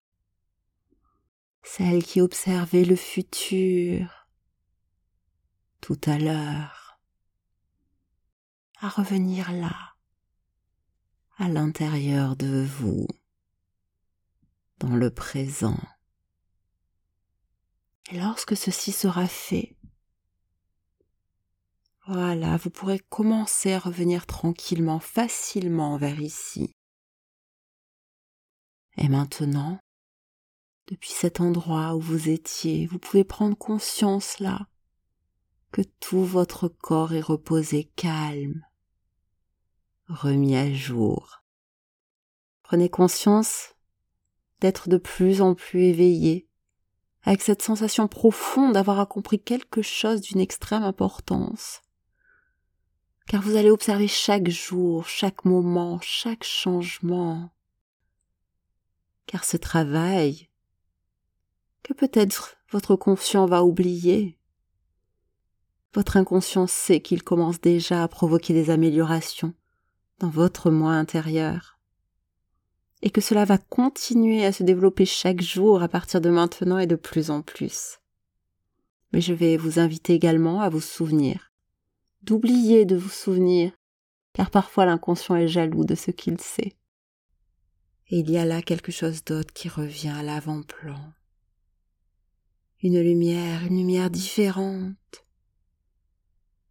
celle 1.62 2.02
qui 2.04 2.20
observait 2.20 2.84
le 2.84 2.96
futur 2.96 4.23
tout 5.84 6.00
à 6.06 6.18
l'heure, 6.18 6.98
à 8.78 8.88
revenir 8.88 9.52
là, 9.52 9.92
à 11.36 11.46
l'intérieur 11.46 12.36
de 12.36 12.64
vous, 12.64 13.06
dans 14.78 14.96
le 14.96 15.10
présent. 15.10 15.78
Et 18.10 18.18
lorsque 18.18 18.56
ceci 18.56 18.92
sera 18.92 19.26
fait, 19.26 19.76
voilà, 22.06 22.56
vous 22.56 22.70
pourrez 22.70 22.98
commencer 22.98 23.74
à 23.74 23.78
revenir 23.78 24.24
tranquillement, 24.24 25.00
facilement 25.00 25.98
vers 25.98 26.18
ici. 26.18 26.74
Et 28.96 29.10
maintenant, 29.10 29.78
depuis 30.86 31.10
cet 31.10 31.42
endroit 31.42 31.94
où 31.94 32.00
vous 32.00 32.30
étiez, 32.30 32.86
vous 32.86 32.98
pouvez 32.98 33.24
prendre 33.24 33.58
conscience 33.58 34.38
là 34.38 34.66
que 35.74 35.82
tout 35.82 36.24
votre 36.24 36.68
corps 36.68 37.14
est 37.14 37.20
reposé 37.20 37.90
calme, 37.96 38.64
remis 40.06 40.54
à 40.54 40.72
jour. 40.72 41.42
Prenez 42.62 42.88
conscience 42.88 43.74
d'être 44.60 44.88
de 44.88 44.98
plus 44.98 45.42
en 45.42 45.56
plus 45.56 45.82
éveillé, 45.86 46.48
avec 47.24 47.42
cette 47.42 47.60
sensation 47.60 48.06
profonde 48.06 48.74
d'avoir 48.74 49.00
accompli 49.00 49.42
quelque 49.42 49.82
chose 49.82 50.20
d'une 50.20 50.38
extrême 50.38 50.84
importance. 50.84 51.82
Car 53.26 53.42
vous 53.42 53.56
allez 53.56 53.70
observer 53.70 54.06
chaque 54.06 54.50
jour, 54.50 55.08
chaque 55.08 55.44
moment, 55.44 55.98
chaque 56.00 56.44
changement. 56.44 57.50
Car 59.26 59.42
ce 59.42 59.56
travail, 59.56 60.48
que 61.82 61.94
peut-être 61.94 62.58
votre 62.70 62.94
conscient 62.94 63.46
va 63.46 63.64
oublier, 63.64 64.38
votre 65.94 66.16
inconscient 66.16 66.66
sait 66.66 67.00
qu'il 67.00 67.22
commence 67.22 67.60
déjà 67.60 68.02
à 68.02 68.08
provoquer 68.08 68.52
des 68.52 68.70
améliorations 68.70 69.54
dans 70.18 70.28
votre 70.28 70.70
moi 70.70 70.92
intérieur 70.92 71.78
et 73.02 73.10
que 73.10 73.20
cela 73.20 73.44
va 73.44 73.58
continuer 73.58 74.46
à 74.46 74.52
se 74.52 74.62
développer 74.62 75.04
chaque 75.04 75.42
jour 75.42 75.82
à 75.82 75.88
partir 75.88 76.22
de 76.22 76.30
maintenant 76.30 76.78
et 76.78 76.86
de 76.86 76.96
plus 76.96 77.30
en 77.30 77.42
plus. 77.42 77.98
Mais 79.12 79.20
je 79.20 79.34
vais 79.34 79.58
vous 79.58 79.78
inviter 79.78 80.14
également 80.14 80.62
à 80.62 80.70
vous 80.70 80.80
souvenir, 80.80 81.52
d'oublier 82.22 82.86
de 82.86 82.96
vous 82.96 83.10
souvenir, 83.10 83.72
car 84.32 84.50
parfois 84.50 84.86
l'inconscient 84.86 85.36
est 85.36 85.48
jaloux 85.48 85.84
de 85.84 85.94
ce 85.94 86.10
qu'il 86.10 86.40
sait. 86.40 86.72
Et 88.08 88.20
il 88.20 88.30
y 88.30 88.38
a 88.38 88.46
là 88.46 88.62
quelque 88.62 88.90
chose 88.90 89.22
d'autre 89.22 89.52
qui 89.52 89.68
revient 89.68 90.08
à 90.08 90.22
l'avant-plan. 90.22 91.12
Une 92.82 93.00
lumière, 93.00 93.64
une 93.64 93.76
lumière 93.76 94.10
différente. 94.10 95.23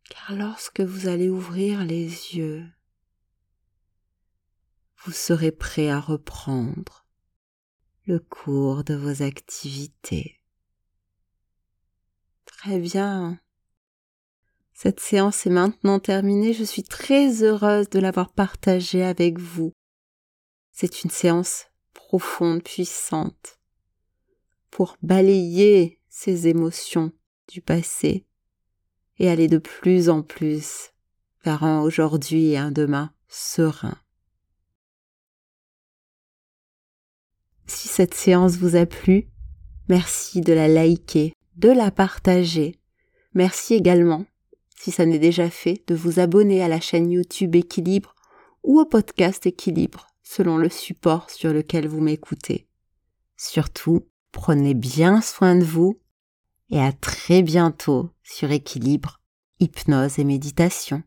Car 0.09 0.35
lorsque 0.35 0.81
vous 0.81 1.07
allez 1.07 1.29
ouvrir 1.29 1.83
les 1.83 2.05
yeux, 2.35 2.65
vous 5.03 5.11
serez 5.11 5.51
prêt 5.51 5.89
à 5.89 5.99
reprendre 5.99 7.05
le 8.05 8.19
cours 8.19 8.83
de 8.83 8.95
vos 8.95 9.23
activités. 9.23 10.39
Très 12.45 12.79
bien. 12.79 13.39
Cette 14.73 14.99
séance 14.99 15.45
est 15.45 15.51
maintenant 15.51 15.99
terminée. 15.99 16.53
Je 16.53 16.63
suis 16.63 16.83
très 16.83 17.43
heureuse 17.43 17.89
de 17.89 17.99
l'avoir 17.99 18.33
partagée 18.33 19.03
avec 19.03 19.39
vous. 19.39 19.73
C'est 20.71 21.03
une 21.03 21.09
séance 21.09 21.67
profonde, 21.93 22.63
puissante, 22.63 23.59
pour 24.71 24.97
balayer 25.01 25.99
ces 26.09 26.47
émotions 26.47 27.11
du 27.47 27.61
passé 27.61 28.25
et 29.19 29.29
aller 29.29 29.47
de 29.47 29.57
plus 29.57 30.09
en 30.09 30.21
plus 30.21 30.91
vers 31.43 31.63
un 31.63 31.81
aujourd'hui 31.81 32.51
et 32.51 32.57
un 32.57 32.71
demain 32.71 33.11
serein. 33.27 33.97
Si 37.65 37.87
cette 37.87 38.13
séance 38.13 38.57
vous 38.57 38.75
a 38.75 38.85
plu, 38.85 39.27
merci 39.89 40.41
de 40.41 40.53
la 40.53 40.67
liker, 40.67 41.33
de 41.55 41.69
la 41.69 41.91
partager. 41.91 42.79
Merci 43.33 43.73
également, 43.73 44.25
si 44.77 44.91
ça 44.91 45.05
n'est 45.05 45.19
déjà 45.19 45.49
fait, 45.49 45.83
de 45.87 45.95
vous 45.95 46.19
abonner 46.19 46.61
à 46.61 46.67
la 46.67 46.79
chaîne 46.79 47.11
YouTube 47.11 47.55
Équilibre 47.55 48.15
ou 48.63 48.79
au 48.79 48.85
podcast 48.85 49.45
Équilibre, 49.45 50.07
selon 50.21 50.57
le 50.57 50.69
support 50.69 51.29
sur 51.29 51.51
lequel 51.51 51.87
vous 51.87 52.01
m'écoutez. 52.01 52.67
Surtout, 53.37 54.07
prenez 54.31 54.73
bien 54.73 55.21
soin 55.21 55.55
de 55.55 55.63
vous 55.63 55.99
et 56.69 56.79
à 56.79 56.91
très 56.91 57.41
bientôt 57.41 58.12
sur 58.23 58.51
Équilibre, 58.51 59.19
Hypnose 59.59 60.19
et 60.19 60.23
Méditation. 60.23 61.03